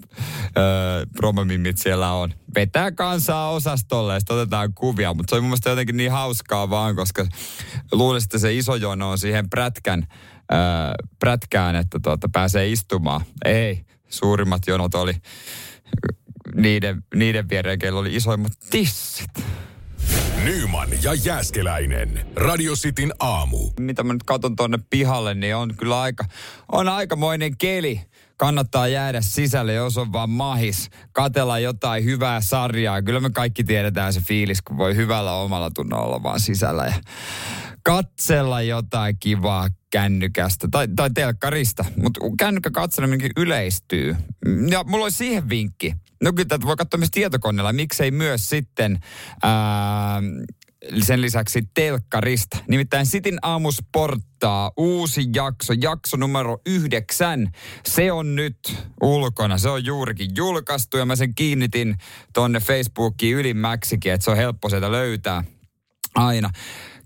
promomimmit 1.17 1.79
siellä 1.79 2.13
on. 2.13 2.35
Vetää 2.55 2.93
kansaa 2.93 3.51
osastolle 3.51 4.15
ja 4.15 4.21
otetaan 4.31 4.75
kuvia, 4.75 5.15
mutta 5.15 5.31
se 5.31 5.37
on 5.37 5.43
mun 5.43 5.49
mielestä 5.49 5.71
jotenkin 5.71 5.97
niin 5.97 6.13
hauskaa 6.13 6.71
vaan, 6.71 6.97
koska 6.97 7.27
luulisin, 7.93 8.27
että 8.27 8.39
se 8.39 8.55
iso 8.55 8.75
jono 8.75 9.11
on 9.11 9.19
siihen 9.19 9.51
prätkän, 9.51 10.07
ö, 10.53 10.57
prätkään, 11.19 11.77
että 11.77 12.01
tota, 12.03 12.29
pääsee 12.33 12.69
istumaan. 12.69 13.21
Ei, 13.45 13.85
suurimmat 14.09 14.63
jonot 14.67 14.95
oli 14.95 15.15
niiden, 16.55 17.05
niiden 17.15 17.49
viereen, 17.49 17.95
oli 17.95 18.17
isoimmat 18.17 18.53
tissit. 18.71 19.31
Nyman 20.49 20.89
ja 21.03 21.15
Jääskeläinen. 21.15 22.27
Radio 22.37 22.75
Cityn 22.75 23.13
aamu. 23.19 23.71
Mitä 23.81 24.03
mä 24.03 24.13
nyt 24.13 24.23
katson 24.23 24.57
tuonne 24.57 24.79
pihalle, 24.91 25.35
niin 25.35 25.57
on 25.57 25.75
kyllä 25.77 26.01
aika, 26.01 26.25
on 26.73 26.89
aikamoinen 26.89 27.57
keli. 27.59 28.01
Kannattaa 28.37 28.89
jäädä 28.89 29.21
sisälle, 29.21 29.75
jos 29.75 29.99
on 29.99 30.13
vaan 30.13 30.31
mahis. 30.31 30.91
Katella 31.13 31.59
jotain 31.59 32.05
hyvää 32.05 32.41
sarjaa. 32.41 33.03
Kyllä 33.03 33.21
me 33.21 33.31
kaikki 33.31 33.65
tiedetään 33.65 34.13
se 34.13 34.21
fiilis, 34.21 34.63
kun 34.63 34.79
voi 34.79 34.97
hyvällä 34.97 35.33
omalla 35.33 35.71
tunnolla 35.71 36.05
olla 36.05 36.23
vaan 36.23 36.41
sisällä. 36.41 36.85
Ja 36.85 36.95
katsella 37.83 38.63
jotain 38.63 39.17
kivaa 39.21 39.69
kännykästä 39.91 40.69
tai, 40.71 40.89
tai 40.97 41.11
telkkarista, 41.15 41.85
mutta 41.97 42.21
kännykkä 42.39 42.71
katseleminen 42.71 43.31
yleistyy. 43.37 44.17
Ja 44.71 44.85
mulla 44.85 45.05
olisi 45.05 45.19
siihen 45.19 45.49
vinkki. 45.49 45.95
No 46.23 46.33
kyllä 46.33 46.49
tätä 46.49 46.67
voi 46.67 46.77
katsoa 46.77 46.99
myös 46.99 47.11
tietokoneella, 47.11 47.73
miksei 47.73 48.11
myös 48.11 48.49
sitten 48.49 48.99
ää, 49.43 50.23
sen 51.03 51.21
lisäksi 51.21 51.69
telkkarista. 51.75 52.59
Nimittäin 52.69 53.07
Sitin 53.07 53.39
aamusporttaa 53.43 54.73
uusi 54.77 55.25
jakso, 55.35 55.73
jakso 55.73 56.17
numero 56.17 56.59
yhdeksän. 56.67 57.53
Se 57.87 58.13
on 58.13 58.35
nyt 58.35 58.59
ulkona, 59.03 59.59
se 59.59 59.69
on 59.69 59.85
juurikin 59.85 60.31
julkaistu 60.37 60.97
ja 60.97 61.07
mä 61.07 61.17
sen 61.17 61.35
kiinnitin 61.35 61.97
tonne 62.33 62.61
Facebookiin 62.61 63.37
ylimmäksikin, 63.37 64.13
että 64.13 64.25
se 64.25 64.31
on 64.31 64.37
helppo 64.37 64.69
sieltä 64.69 64.93
löytää 64.93 65.45
aina. 66.15 66.51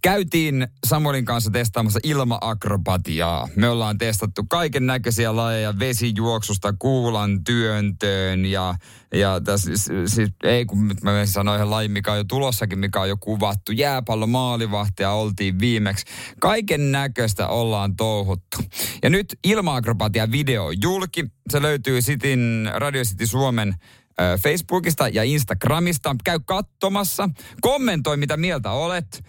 Käytiin 0.03 0.69
Samuelin 0.87 1.25
kanssa 1.25 1.51
testaamassa 1.51 2.01
ilmaakrobatiaa. 2.03 3.49
Me 3.57 3.69
ollaan 3.69 3.99
testattu 3.99 4.43
kaiken 4.49 4.87
näköisiä 4.87 5.37
lajeja 5.37 5.79
vesijuoksusta, 5.79 6.75
kuulan 6.79 7.45
työntöön 7.45 8.45
ja, 8.45 8.75
ja 9.15 9.41
tässä, 9.41 9.71
siis, 10.07 10.31
ei 10.43 10.67
kun 10.67 10.91
mä 11.03 11.27
sanoin 11.27 11.57
ihan 11.57 11.71
laji, 11.71 11.89
mikä 11.89 12.13
on 12.13 12.19
jo 12.19 12.25
tulossakin, 12.25 12.79
mikä 12.79 13.01
on 13.01 13.09
jo 13.09 13.17
kuvattu. 13.17 13.73
Jääpallo 13.73 14.27
maalivahtia 14.27 15.11
oltiin 15.11 15.59
viimeksi. 15.59 16.07
Kaiken 16.41 16.93
näköistä 16.93 17.49
ollaan 17.49 17.97
touhuttu. 17.97 18.59
Ja 19.03 19.11
nyt 19.11 19.39
ilmaakrobatia 19.45 20.31
video 20.31 20.71
julki. 20.83 21.25
Se 21.51 21.63
löytyy 21.63 22.03
Sitin, 22.03 22.71
Radio 22.75 23.03
City 23.03 23.27
Suomen 23.27 23.75
Facebookista 24.43 25.09
ja 25.09 25.23
Instagramista. 25.23 26.17
Käy 26.25 26.41
katsomassa. 26.45 27.29
Kommentoi, 27.61 28.17
mitä 28.17 28.37
mieltä 28.37 28.71
olet 28.71 29.25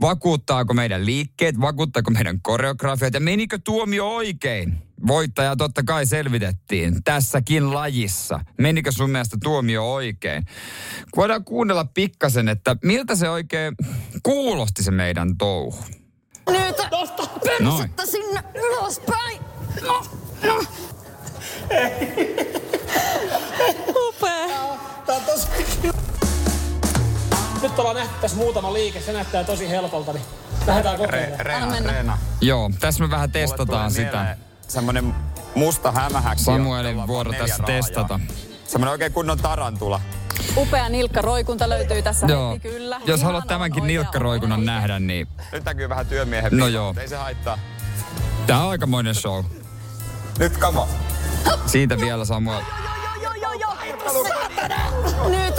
Vakuuttaako 0.00 0.74
meidän 0.74 1.06
liikkeet, 1.06 1.60
vakuuttaako 1.60 2.10
meidän 2.10 2.40
koreografiat 2.42 3.14
ja 3.14 3.20
menikö 3.20 3.58
tuomio 3.64 4.08
oikein? 4.08 4.78
Voittaja 5.06 5.56
totta 5.56 5.82
kai 5.82 6.06
selvitettiin 6.06 7.02
tässäkin 7.04 7.74
lajissa. 7.74 8.40
Menikö 8.58 8.92
sun 8.92 9.10
mielestä 9.10 9.36
tuomio 9.42 9.92
oikein? 9.92 10.44
Voidaan 11.16 11.44
kuunnella 11.44 11.84
pikkasen, 11.84 12.48
että 12.48 12.76
miltä 12.84 13.16
se 13.16 13.28
oikein 13.28 13.74
kuulosti 14.22 14.82
se 14.82 14.90
meidän 14.90 15.36
touhu. 15.36 15.84
Nyt 16.50 16.76
persettä 17.44 18.06
sinne 18.06 18.42
ylöspäin. 18.54 19.40
No, 19.82 20.04
no. 20.42 20.64
Upea. 23.88 24.78
Tää 25.06 25.16
on 25.16 25.22
tosi 25.26 25.46
nyt 27.68 27.78
ollaan 27.78 27.96
nähty 27.96 28.14
tässä 28.20 28.36
muutama 28.36 28.72
liike, 28.72 29.00
se 29.00 29.12
näyttää 29.12 29.44
tosi 29.44 29.68
helpolta, 29.68 30.12
niin 30.12 30.24
lähdetään 30.66 30.98
kokeilemaan. 30.98 31.40
Re, 31.40 31.44
reena, 31.44 31.92
reena. 31.92 32.18
Joo, 32.40 32.70
tässä 32.80 33.04
me 33.04 33.10
vähän 33.10 33.30
testataan 33.30 33.90
sitä. 33.90 34.36
Semmonen 34.68 35.14
musta 35.54 35.92
hämähäkki. 35.92 36.44
Samuelin 36.44 37.06
vuoro 37.06 37.32
tässä 37.32 37.62
testata. 37.66 38.20
Semmoinen 38.66 38.92
oikein 38.92 39.12
kunnon 39.12 39.38
tarantula. 39.38 40.00
Upea 40.56 40.88
nilkkaroikunta 40.88 41.68
löytyy 41.68 42.02
tässä 42.02 42.26
joo. 42.26 42.52
heti, 42.52 42.68
kyllä. 42.68 43.00
Jos 43.06 43.20
Ihan 43.20 43.26
haluat 43.32 43.46
tämänkin 43.46 43.86
nilkkaroikunnan 43.86 44.64
nähdä, 44.64 44.98
niin... 44.98 45.28
Nyt 45.52 45.64
näkyy 45.64 45.88
vähän 45.88 46.06
työmiehen 46.06 46.56
No 46.56 46.66
joo. 46.66 46.94
Ei 47.00 47.08
se 47.08 47.16
haittaa. 47.16 47.58
Tää 48.46 48.64
on 48.64 48.70
aikamoinen 48.70 49.14
show. 49.14 49.44
Nyt 50.38 50.56
kama. 50.56 50.88
Siitä 51.66 52.00
vielä 52.00 52.24
Samuel. 52.24 52.62
Nyt 55.28 55.54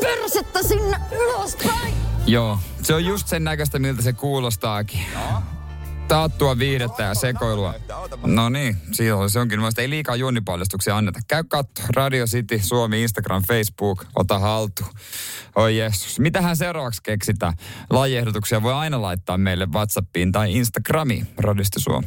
persettä 0.00 0.62
sinne 0.62 0.96
ylöspäin. 1.12 1.94
Joo, 2.26 2.58
se 2.82 2.94
on 2.94 3.04
just 3.04 3.28
sen 3.28 3.44
näköistä, 3.44 3.78
miltä 3.78 4.02
se 4.02 4.12
kuulostaakin. 4.12 5.00
Taattua 6.08 6.58
viihdettä 6.58 7.02
ja 7.02 7.14
sekoilua. 7.14 7.74
No 8.26 8.48
niin, 8.48 8.76
siinä 8.92 9.28
se 9.28 9.40
onkin. 9.40 9.58
Mielestäni 9.58 9.84
ei 9.84 9.90
liikaa 9.90 10.16
juonipaljastuksia 10.16 10.96
anneta. 10.96 11.20
Käy 11.28 11.44
katto. 11.48 11.82
Radio 11.96 12.26
City, 12.26 12.60
Suomi, 12.62 13.02
Instagram, 13.02 13.42
Facebook. 13.48 14.04
Ota 14.16 14.38
haltu. 14.38 14.84
Oi 15.56 15.78
Jeesus. 15.78 16.20
Mitähän 16.20 16.56
seuraavaksi 16.56 17.00
keksitään? 17.02 17.52
Lajiehdotuksia 17.90 18.62
voi 18.62 18.72
aina 18.72 19.02
laittaa 19.02 19.38
meille 19.38 19.66
WhatsAppiin 19.66 20.32
tai 20.32 20.54
Instagramiin. 20.54 21.26
Radio 21.38 21.64
City 21.64 21.80
Suomi. 21.80 22.06